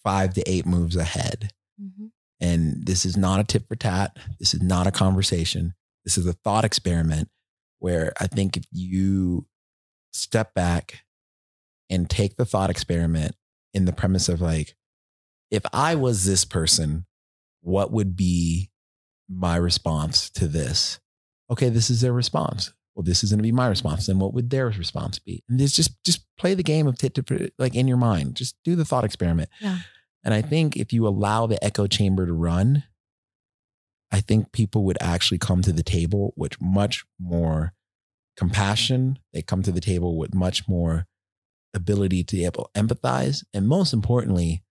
[0.03, 1.51] five to eight moves ahead.
[1.81, 2.11] Mhm.
[2.39, 4.17] And this is not a tit for tat.
[4.39, 5.73] This is not a conversation.
[6.03, 7.29] This is a thought experiment
[7.79, 9.47] where I think if you
[10.13, 11.03] step back
[11.89, 13.35] and take the thought experiment
[13.73, 14.75] in the premise of like,
[15.51, 17.05] if I was this person,
[17.61, 18.69] what would be
[19.27, 20.99] my response to this?
[21.49, 22.73] Okay, this is their response.
[22.95, 24.07] Well, this is going to be my response.
[24.07, 25.43] Then what would their response be?
[25.49, 28.35] And just just play the game of tit to like in your mind.
[28.35, 29.49] Just do the thought experiment.
[29.59, 29.79] Yeah.
[30.23, 32.83] And I think if you allow the echo chamber to run,
[34.11, 37.73] I think people would actually come to the table with much more
[38.37, 39.19] compassion.
[39.33, 41.05] They come to the table with much more
[41.73, 43.43] ability to be able to empathize.
[43.53, 44.63] And most importantly,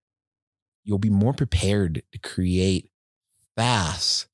[0.83, 2.91] you'll be more prepared to create
[3.57, 4.27] fast,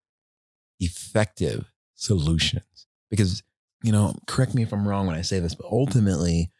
[0.78, 2.86] effective solutions.
[3.10, 3.42] Because,
[3.82, 6.50] you know, correct me if I'm wrong when I say this, but ultimately,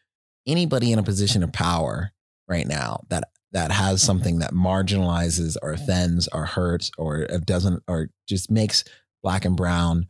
[0.47, 2.11] anybody in a position of power
[2.47, 8.09] right now that that has something that marginalizes or offends or hurts or doesn't or
[8.27, 8.83] just makes
[9.21, 10.07] black and brown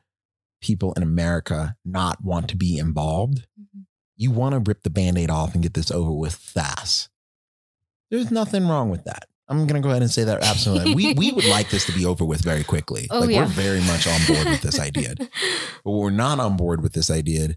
[0.61, 3.85] people in America not want to be involved, Mhm.
[4.15, 7.09] you want to rip the band-aid off and get this over with fast.
[8.11, 9.27] There's nothing wrong with that.
[9.51, 10.95] I'm gonna go ahead and say that absolutely.
[10.95, 13.07] we we would like this to be over with very quickly.
[13.11, 13.41] Oh, like yeah.
[13.41, 15.15] we're very much on board with this idea.
[15.83, 17.55] But we're not on board with this idea.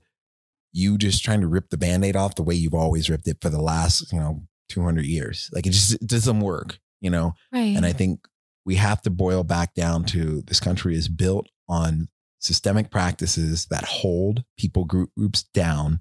[0.73, 3.51] you just trying to rip the band-aid off the way you've always ripped it for
[3.51, 5.51] the last, you know, 200 years.
[5.53, 7.35] Like it just it doesn't work, you know?
[7.53, 7.77] Right.
[7.77, 8.27] And I think
[8.65, 12.09] we have to boil back down to this country is built on
[12.41, 16.01] systemic practices that hold people groups down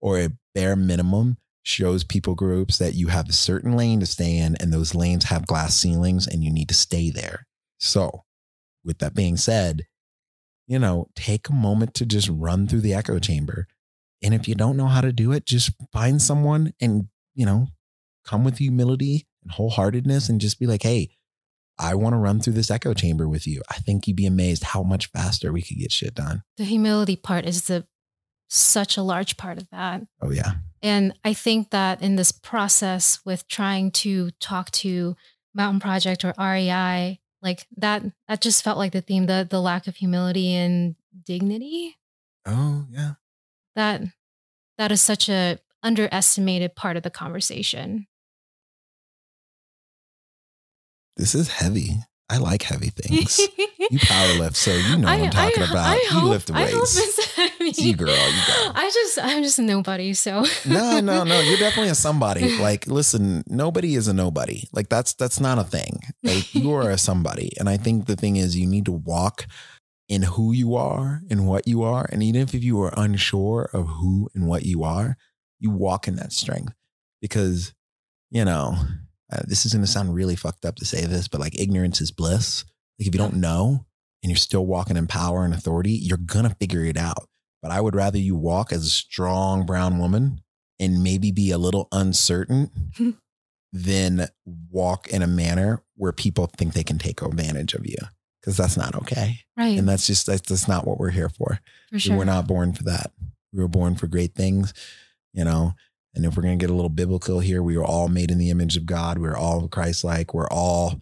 [0.00, 4.36] or a bare minimum shows people groups that you have a certain lane to stay
[4.36, 7.46] in and those lanes have glass ceilings and you need to stay there.
[7.78, 8.24] So,
[8.84, 9.86] with that being said,
[10.66, 13.66] you know, take a moment to just run through the echo chamber.
[14.22, 17.68] And if you don't know how to do it, just find someone and, you know,
[18.24, 21.10] come with humility and wholeheartedness and just be like, hey,
[21.78, 23.62] I want to run through this echo chamber with you.
[23.70, 26.42] I think you'd be amazed how much faster we could get shit done.
[26.56, 27.86] the humility part is the
[28.48, 30.02] such a large part of that.
[30.22, 30.52] Oh, yeah.
[30.84, 35.16] And I think that in this process with trying to talk to
[35.54, 39.86] Mountain Project or REI, like that that just felt like the theme, the the lack
[39.86, 41.96] of humility and dignity.
[42.44, 43.12] Oh, yeah.
[43.74, 44.02] That
[44.76, 48.06] that is such a underestimated part of the conversation.
[51.16, 51.96] This is heavy.
[52.30, 53.38] I like heavy things.
[53.90, 55.94] you power lift, so you know what I, am talking about.
[56.02, 56.96] you hope- lift I weights.
[57.36, 57.52] heavy.
[57.66, 58.08] It's you, girl.
[58.08, 58.72] You go.
[58.74, 61.40] I just I'm just a nobody, so no, no, no.
[61.40, 62.58] You're definitely a somebody.
[62.58, 64.64] Like, listen, nobody is a nobody.
[64.72, 66.00] Like that's that's not a thing.
[66.22, 67.52] Like you are a somebody.
[67.58, 69.46] And I think the thing is you need to walk
[70.08, 72.06] in who you are and what you are.
[72.10, 75.16] And even if you are unsure of who and what you are,
[75.58, 76.72] you walk in that strength.
[77.20, 77.72] Because,
[78.30, 78.76] you know,
[79.32, 82.10] uh, this is gonna sound really fucked up to say this, but like ignorance is
[82.10, 82.64] bliss.
[82.98, 83.86] Like if you don't know
[84.22, 87.28] and you're still walking in power and authority, you're gonna figure it out.
[87.62, 90.42] But I would rather you walk as a strong brown woman
[90.78, 92.70] and maybe be a little uncertain
[93.72, 94.28] than
[94.70, 97.96] walk in a manner where people think they can take advantage of you.
[98.40, 99.40] Because that's not okay.
[99.56, 101.58] right And that's just, that's, that's not what we're here for.
[101.90, 102.18] for sure.
[102.18, 103.12] We're not born for that.
[103.54, 104.74] We were born for great things,
[105.32, 105.72] you know.
[106.14, 108.38] And if we're going to get a little biblical here, we are all made in
[108.38, 109.18] the image of God.
[109.18, 110.32] We're all Christ like.
[110.32, 111.00] We're all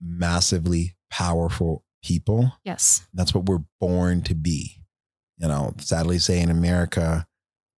[0.00, 2.52] massively powerful people.
[2.64, 3.06] yes.
[3.12, 4.76] That's what we're born to be.
[5.38, 7.26] You know, sadly say in America,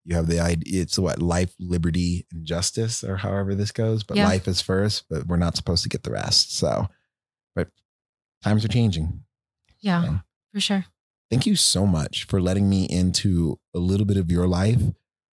[0.05, 4.03] you have the idea it's what life, liberty, and justice, or however this goes.
[4.03, 4.25] But Yeah.
[4.27, 6.55] life is first, but we're not supposed to get the rest.
[6.55, 6.87] So,
[7.55, 7.69] but
[8.43, 9.23] times are changing.
[9.79, 10.19] Yeah, Yeah.
[10.53, 10.85] for sure.
[11.29, 14.81] Thank you so much for letting me into a little bit of your life.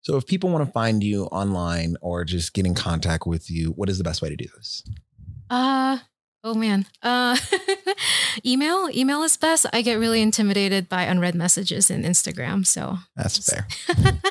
[0.08, 3.72] So, if people want to find you online or just get in contact with you,
[3.72, 4.82] what is the best way to do this?
[5.50, 5.98] Uh
[6.42, 6.86] oh man.
[7.02, 7.36] Uh
[8.46, 8.88] email.
[8.94, 9.66] Email is best.
[9.70, 12.66] I get really intimidated by unread messages in Instagram.
[12.66, 13.66] So That's fair.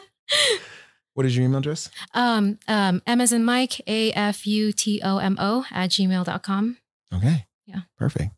[1.14, 1.90] What is your email address?
[2.16, 6.78] um um M as in Mike, A F U T O M O at gmail.com.
[7.14, 7.46] Okay.
[7.68, 7.82] Yeah.
[7.98, 8.32] Perfect.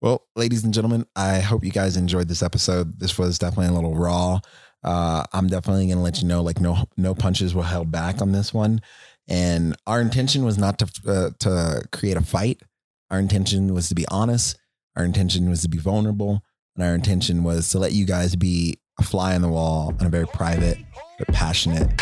[0.00, 3.00] Well, ladies and gentlemen, I hope you guys enjoyed this episode.
[3.00, 4.40] This was definitely a little raw.
[4.84, 8.22] Uh, I'm definitely going to let you know, like no, no punches were held back
[8.22, 8.80] on this one.
[9.26, 12.62] And our intention was not to, uh, to create a fight.
[13.10, 14.58] Our intention was to be honest.
[14.96, 16.42] Our intention was to be vulnerable.
[16.76, 20.06] And our intention was to let you guys be a fly on the wall on
[20.06, 20.78] a very private
[21.18, 22.00] but passionate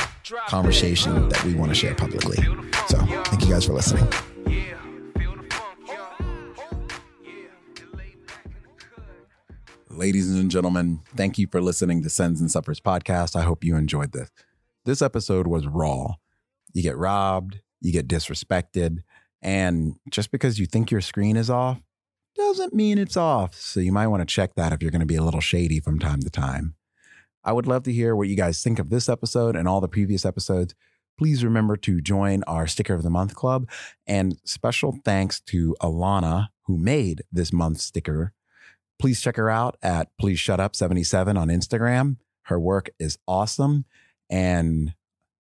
[0.48, 2.42] conversation that we want to share publicly.
[2.88, 4.06] So thank you guys for listening.
[9.96, 13.34] Ladies and gentlemen, thank you for listening to Sends and Suppers podcast.
[13.34, 14.30] I hope you enjoyed this.
[14.84, 16.16] This episode was raw.
[16.74, 18.98] You get robbed, you get disrespected,
[19.40, 21.80] and just because you think your screen is off
[22.34, 23.54] doesn't mean it's off.
[23.54, 25.80] So you might want to check that if you're going to be a little shady
[25.80, 26.74] from time to time.
[27.42, 29.88] I would love to hear what you guys think of this episode and all the
[29.88, 30.74] previous episodes.
[31.16, 33.66] Please remember to join our Sticker of the Month Club.
[34.06, 38.34] And special thanks to Alana, who made this month's sticker
[38.98, 42.16] please check her out at please shut up 77 on instagram.
[42.42, 43.84] Her work is awesome.
[44.30, 44.94] And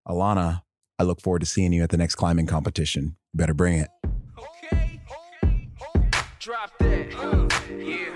[0.07, 0.62] alana
[0.98, 3.16] i look forward to seeing you at the next climbing competition.
[3.32, 3.88] You better bring it.
[4.38, 5.00] Okay,
[6.38, 7.14] drop that.
[7.16, 8.14] Uh,